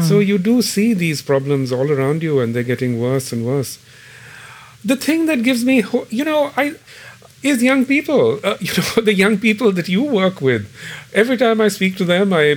So 0.01 0.19
you 0.21 0.39
do 0.39 0.63
see 0.63 0.95
these 0.95 1.23
problems 1.23 1.73
all 1.73 1.91
around 1.91 2.23
you, 2.23 2.41
and 2.41 2.55
they're 2.55 2.63
getting 2.63 3.01
worse 3.01 3.33
and 3.33 3.45
worse. 3.45 3.79
The 4.85 4.97
thing 4.97 5.27
that 5.27 5.43
gives 5.43 5.65
me, 5.65 5.81
ho- 5.81 6.07
you 6.11 6.25
know, 6.25 6.51
I 6.57 6.75
is 7.43 7.63
young 7.63 7.85
people. 7.85 8.41
Uh, 8.43 8.57
you 8.61 8.73
know, 8.79 9.03
the 9.03 9.15
young 9.15 9.39
people 9.39 9.73
that 9.73 9.89
you 9.89 10.03
work 10.03 10.41
with. 10.41 10.67
Every 11.13 11.37
time 11.37 11.61
I 11.61 11.69
speak 11.69 11.97
to 11.97 12.05
them, 12.05 12.33
I, 12.33 12.53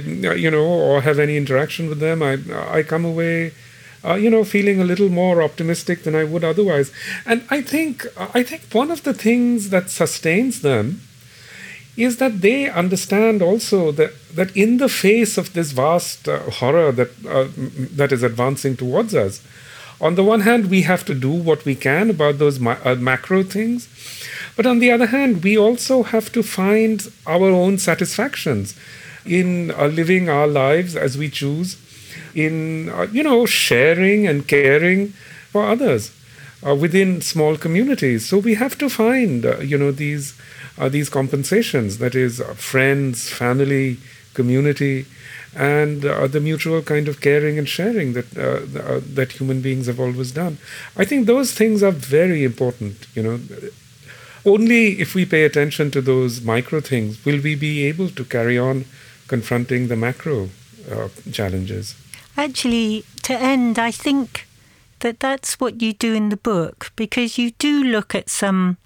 you 0.45 0.49
know, 0.49 0.65
or 0.65 1.01
have 1.01 1.19
any 1.19 1.35
interaction 1.37 1.89
with 1.89 1.99
them, 1.99 2.23
I, 2.23 2.37
I 2.71 2.83
come 2.83 3.03
away 3.05 3.51
uh, 4.05 4.13
you 4.13 4.29
know, 4.29 4.43
feeling 4.43 4.79
a 4.79 4.83
little 4.83 5.09
more 5.09 5.41
optimistic 5.41 6.03
than 6.03 6.15
I 6.15 6.23
would 6.23 6.43
otherwise. 6.43 6.91
And 7.25 7.43
I 7.49 7.61
think 7.61 8.05
I 8.33 8.43
think 8.43 8.61
one 8.71 8.91
of 8.91 9.03
the 9.03 9.13
things 9.13 9.69
that 9.69 9.89
sustains 9.89 10.61
them 10.61 11.01
is 11.97 12.17
that 12.17 12.41
they 12.41 12.69
understand 12.69 13.41
also 13.41 13.91
that 13.91 14.11
that 14.35 14.55
in 14.55 14.77
the 14.77 14.89
face 14.89 15.37
of 15.37 15.53
this 15.53 15.71
vast 15.71 16.27
uh, 16.27 16.39
horror 16.59 16.91
that 16.91 17.11
uh, 17.25 17.47
that 17.95 18.11
is 18.11 18.23
advancing 18.23 18.75
towards 18.75 19.15
us, 19.15 19.41
on 20.01 20.15
the 20.15 20.23
one 20.23 20.41
hand 20.41 20.69
we 20.69 20.81
have 20.81 21.05
to 21.05 21.13
do 21.13 21.31
what 21.31 21.65
we 21.65 21.75
can 21.75 22.09
about 22.09 22.37
those 22.37 22.59
ma- 22.59 22.77
uh, 22.83 22.95
macro 22.95 23.43
things, 23.43 23.87
but 24.55 24.65
on 24.65 24.79
the 24.79 24.91
other 24.91 25.07
hand 25.07 25.43
we 25.43 25.57
also 25.57 26.03
have 26.03 26.31
to 26.31 26.43
find 26.43 27.07
our 27.25 27.49
own 27.49 27.77
satisfactions 27.77 28.75
in 29.25 29.71
uh, 29.71 29.87
living 29.87 30.29
our 30.29 30.47
lives 30.47 30.95
as 30.95 31.17
we 31.17 31.29
choose 31.29 31.77
in 32.35 32.89
uh, 32.89 33.07
you 33.11 33.23
know 33.23 33.45
sharing 33.45 34.27
and 34.27 34.47
caring 34.47 35.09
for 35.51 35.65
others 35.65 36.11
uh, 36.65 36.75
within 36.75 37.21
small 37.21 37.55
communities. 37.57 38.25
So 38.25 38.37
we 38.37 38.55
have 38.55 38.77
to 38.79 38.89
find 38.89 39.43
you 39.61 39.77
know 39.77 39.91
these 39.91 40.33
uh, 40.77 40.89
these 40.89 41.09
compensations 41.09 41.97
that 41.99 42.15
is 42.15 42.41
uh, 42.41 42.53
friends, 42.53 43.29
family, 43.29 43.97
community, 44.33 45.05
and 45.55 46.05
uh, 46.05 46.27
the 46.27 46.39
mutual 46.39 46.81
kind 46.81 47.07
of 47.07 47.21
caring 47.21 47.57
and 47.57 47.69
sharing 47.69 48.13
that 48.13 48.37
uh, 48.37 48.99
that 49.13 49.33
human 49.33 49.61
beings 49.61 49.87
have 49.87 49.99
always 49.99 50.31
done. 50.31 50.57
I 50.97 51.05
think 51.05 51.27
those 51.27 51.53
things 51.53 51.81
are 51.81 51.91
very 51.91 52.43
important. 52.43 53.07
You 53.15 53.23
know. 53.23 53.39
Only 54.47 55.01
if 55.01 55.15
we 55.15 55.25
pay 55.25 55.43
attention 55.43 55.89
to 55.91 56.01
those 56.01 56.41
micro 56.41 56.79
things 56.79 57.25
will 57.25 57.41
we 57.41 57.55
be 57.55 57.83
able 57.85 58.09
to 58.09 58.23
carry 58.23 58.59
on 58.59 58.85
confronting 59.27 59.87
the 59.87 59.95
macro 59.95 60.49
challenges. 61.31 61.95
Actually, 62.37 63.05
to 63.23 63.33
end, 63.33 63.79
I 63.79 63.89
think 63.89 64.45
that 64.99 65.19
that's 65.19 65.59
what 65.59 65.81
you 65.81 65.93
do 65.93 66.13
in 66.13 66.29
the 66.29 66.37
book 66.37 66.91
because 66.95 67.39
you 67.39 67.51
do 67.51 67.83
look 67.83 68.13
at 68.13 68.29
some 68.29 68.77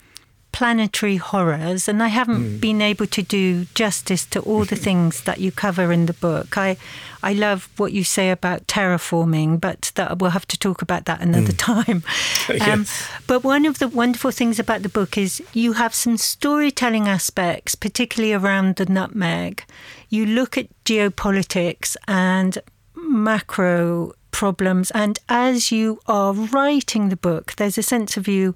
planetary 0.51 1.17
horrors, 1.17 1.87
and 1.87 2.01
I 2.01 2.07
haven't 2.07 2.43
mm. 2.43 2.61
been 2.61 2.81
able 2.81 3.07
to 3.07 3.21
do 3.21 3.65
justice 3.75 4.25
to 4.27 4.39
all 4.41 4.65
the 4.65 4.75
things 4.87 5.21
that 5.21 5.39
you 5.39 5.51
cover 5.51 5.91
in 5.91 6.05
the 6.05 6.13
book. 6.13 6.57
I, 6.57 6.77
I 7.21 7.33
love 7.33 7.69
what 7.77 7.93
you 7.93 8.03
say 8.03 8.31
about 8.31 8.67
terraforming, 8.67 9.59
but 9.59 9.91
that 9.95 10.19
we'll 10.19 10.31
have 10.31 10.47
to 10.47 10.57
talk 10.57 10.81
about 10.81 11.05
that 11.05 11.21
another 11.21 11.53
mm. 11.53 11.57
time. 11.85 12.03
Um, 12.49 12.81
yes. 12.81 13.07
But 13.27 13.43
one 13.43 13.67
of 13.67 13.77
the 13.77 13.87
wonderful 13.87 14.31
things 14.31 14.57
about 14.57 14.81
the 14.81 14.89
book 14.89 15.19
is 15.19 15.41
you 15.53 15.73
have 15.73 15.93
some 15.93 16.17
storytelling 16.17 17.07
aspects, 17.07 17.75
particularly 17.75 18.33
around 18.33 18.77
the 18.77 18.87
nutmeg. 18.87 19.63
You 20.09 20.25
look 20.25 20.57
at 20.57 20.67
geopolitics 20.83 21.95
and 22.07 22.57
macro 22.95 24.13
problems. 24.31 24.91
And 24.91 25.19
as 25.27 25.71
you 25.71 25.99
are 26.07 26.33
writing 26.33 27.09
the 27.09 27.15
book, 27.15 27.55
there's 27.55 27.77
a 27.77 27.83
sense 27.83 28.17
of 28.17 28.27
you 28.27 28.55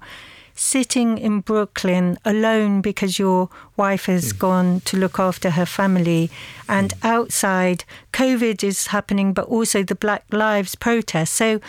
sitting 0.54 1.18
in 1.18 1.40
Brooklyn 1.40 2.18
alone 2.24 2.80
because 2.80 3.18
your 3.18 3.48
wife 3.76 4.06
has 4.06 4.32
mm. 4.32 4.38
gone 4.38 4.80
to 4.80 4.96
look 4.96 5.18
after 5.18 5.50
her 5.50 5.66
family, 5.66 6.30
and 6.68 6.94
mm. 6.94 7.08
outside 7.08 7.84
COVID 8.12 8.62
is 8.62 8.88
happening, 8.88 9.32
but 9.32 9.46
also 9.46 9.82
the 9.82 9.94
Black 9.94 10.24
Lives 10.30 10.74
protest. 10.74 11.34
So 11.34 11.60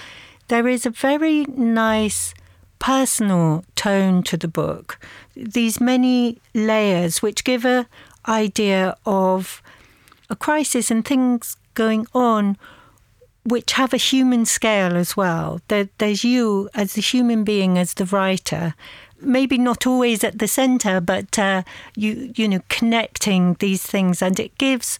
there 0.47 0.67
is 0.67 0.85
a 0.85 0.91
very 0.91 1.45
nice 1.45 2.33
personal 2.79 3.63
tone 3.75 4.21
to 4.23 4.37
the 4.37 4.47
book. 4.47 4.99
These 5.35 5.81
many 5.81 6.39
layers 6.53 7.21
which 7.21 7.43
give 7.43 7.65
a 7.65 7.87
idea 8.27 8.95
of 9.05 9.61
a 10.29 10.35
crisis 10.35 10.91
and 10.91 11.05
things 11.05 11.57
going 11.73 12.07
on 12.13 12.57
which 13.45 13.73
have 13.73 13.93
a 13.93 13.97
human 13.97 14.45
scale 14.45 14.97
as 14.97 15.15
well. 15.15 15.61
There, 15.67 15.87
there's 15.99 16.23
you 16.23 16.69
as 16.73 16.93
the 16.93 17.01
human 17.01 17.43
being, 17.43 17.77
as 17.77 17.93
the 17.93 18.05
writer, 18.05 18.73
maybe 19.21 19.57
not 19.57 19.85
always 19.85 20.23
at 20.23 20.39
the 20.39 20.47
centre, 20.47 20.99
but 20.99 21.37
uh, 21.37 21.63
you 21.95 22.33
you 22.35 22.47
know 22.47 22.61
connecting 22.69 23.55
these 23.59 23.83
things, 23.83 24.21
and 24.21 24.39
it 24.39 24.57
gives 24.57 24.99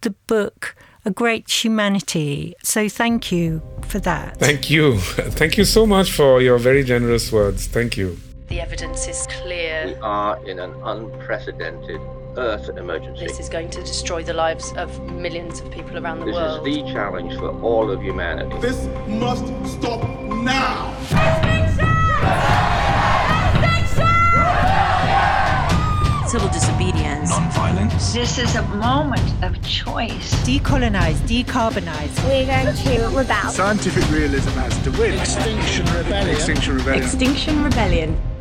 the 0.00 0.10
book 0.26 0.76
a 1.04 1.10
great 1.10 1.64
humanity. 1.64 2.54
So 2.62 2.88
thank 2.88 3.30
you 3.30 3.62
for 3.82 4.00
that. 4.00 4.38
Thank 4.38 4.70
you, 4.70 4.98
thank 5.38 5.56
you 5.56 5.64
so 5.64 5.86
much 5.86 6.12
for 6.12 6.40
your 6.40 6.58
very 6.58 6.84
generous 6.84 7.30
words. 7.32 7.66
Thank 7.66 7.96
you. 7.96 8.18
The 8.48 8.60
evidence 8.60 9.08
is 9.08 9.26
clear. 9.28 9.86
We 9.86 9.94
are 10.02 10.44
in 10.46 10.58
an 10.58 10.74
unprecedented 10.82 12.00
Earth 12.36 12.68
emergency. 12.76 13.26
This 13.26 13.38
is 13.38 13.48
going 13.48 13.70
to 13.70 13.80
destroy 13.80 14.22
the 14.22 14.32
lives 14.32 14.72
of 14.76 15.00
millions 15.12 15.60
of 15.60 15.70
people 15.70 15.98
around 15.98 16.20
the 16.20 16.26
this 16.26 16.34
world. 16.34 16.66
This 16.66 16.76
is 16.76 16.82
the 16.84 16.92
challenge 16.92 17.36
for 17.36 17.50
all 17.60 17.90
of 17.90 18.02
humanity. 18.02 18.56
This 18.58 18.86
must 19.06 19.46
stop 19.66 20.02
now! 20.30 20.94
Civil 26.26 26.48
disobedience. 26.48 27.30
Non-violence. 27.30 28.12
This 28.12 28.38
is 28.38 28.56
a 28.56 28.62
moment 28.62 29.44
of 29.44 29.54
choice. 29.62 30.34
Decolonize, 30.44 31.14
decarbonize. 31.28 32.12
We're 32.24 32.46
going 32.46 32.74
to 32.74 33.16
rebel. 33.16 33.50
Scientific 33.50 34.10
realism 34.10 34.50
has 34.50 34.76
to 34.82 34.90
win. 34.98 35.14
Extinction 35.20 35.86
Rebellion. 35.94 36.34
Extinction 36.34 36.76
Rebellion. 36.78 37.04
Extinction 37.04 37.62
Rebellion. 37.62 38.33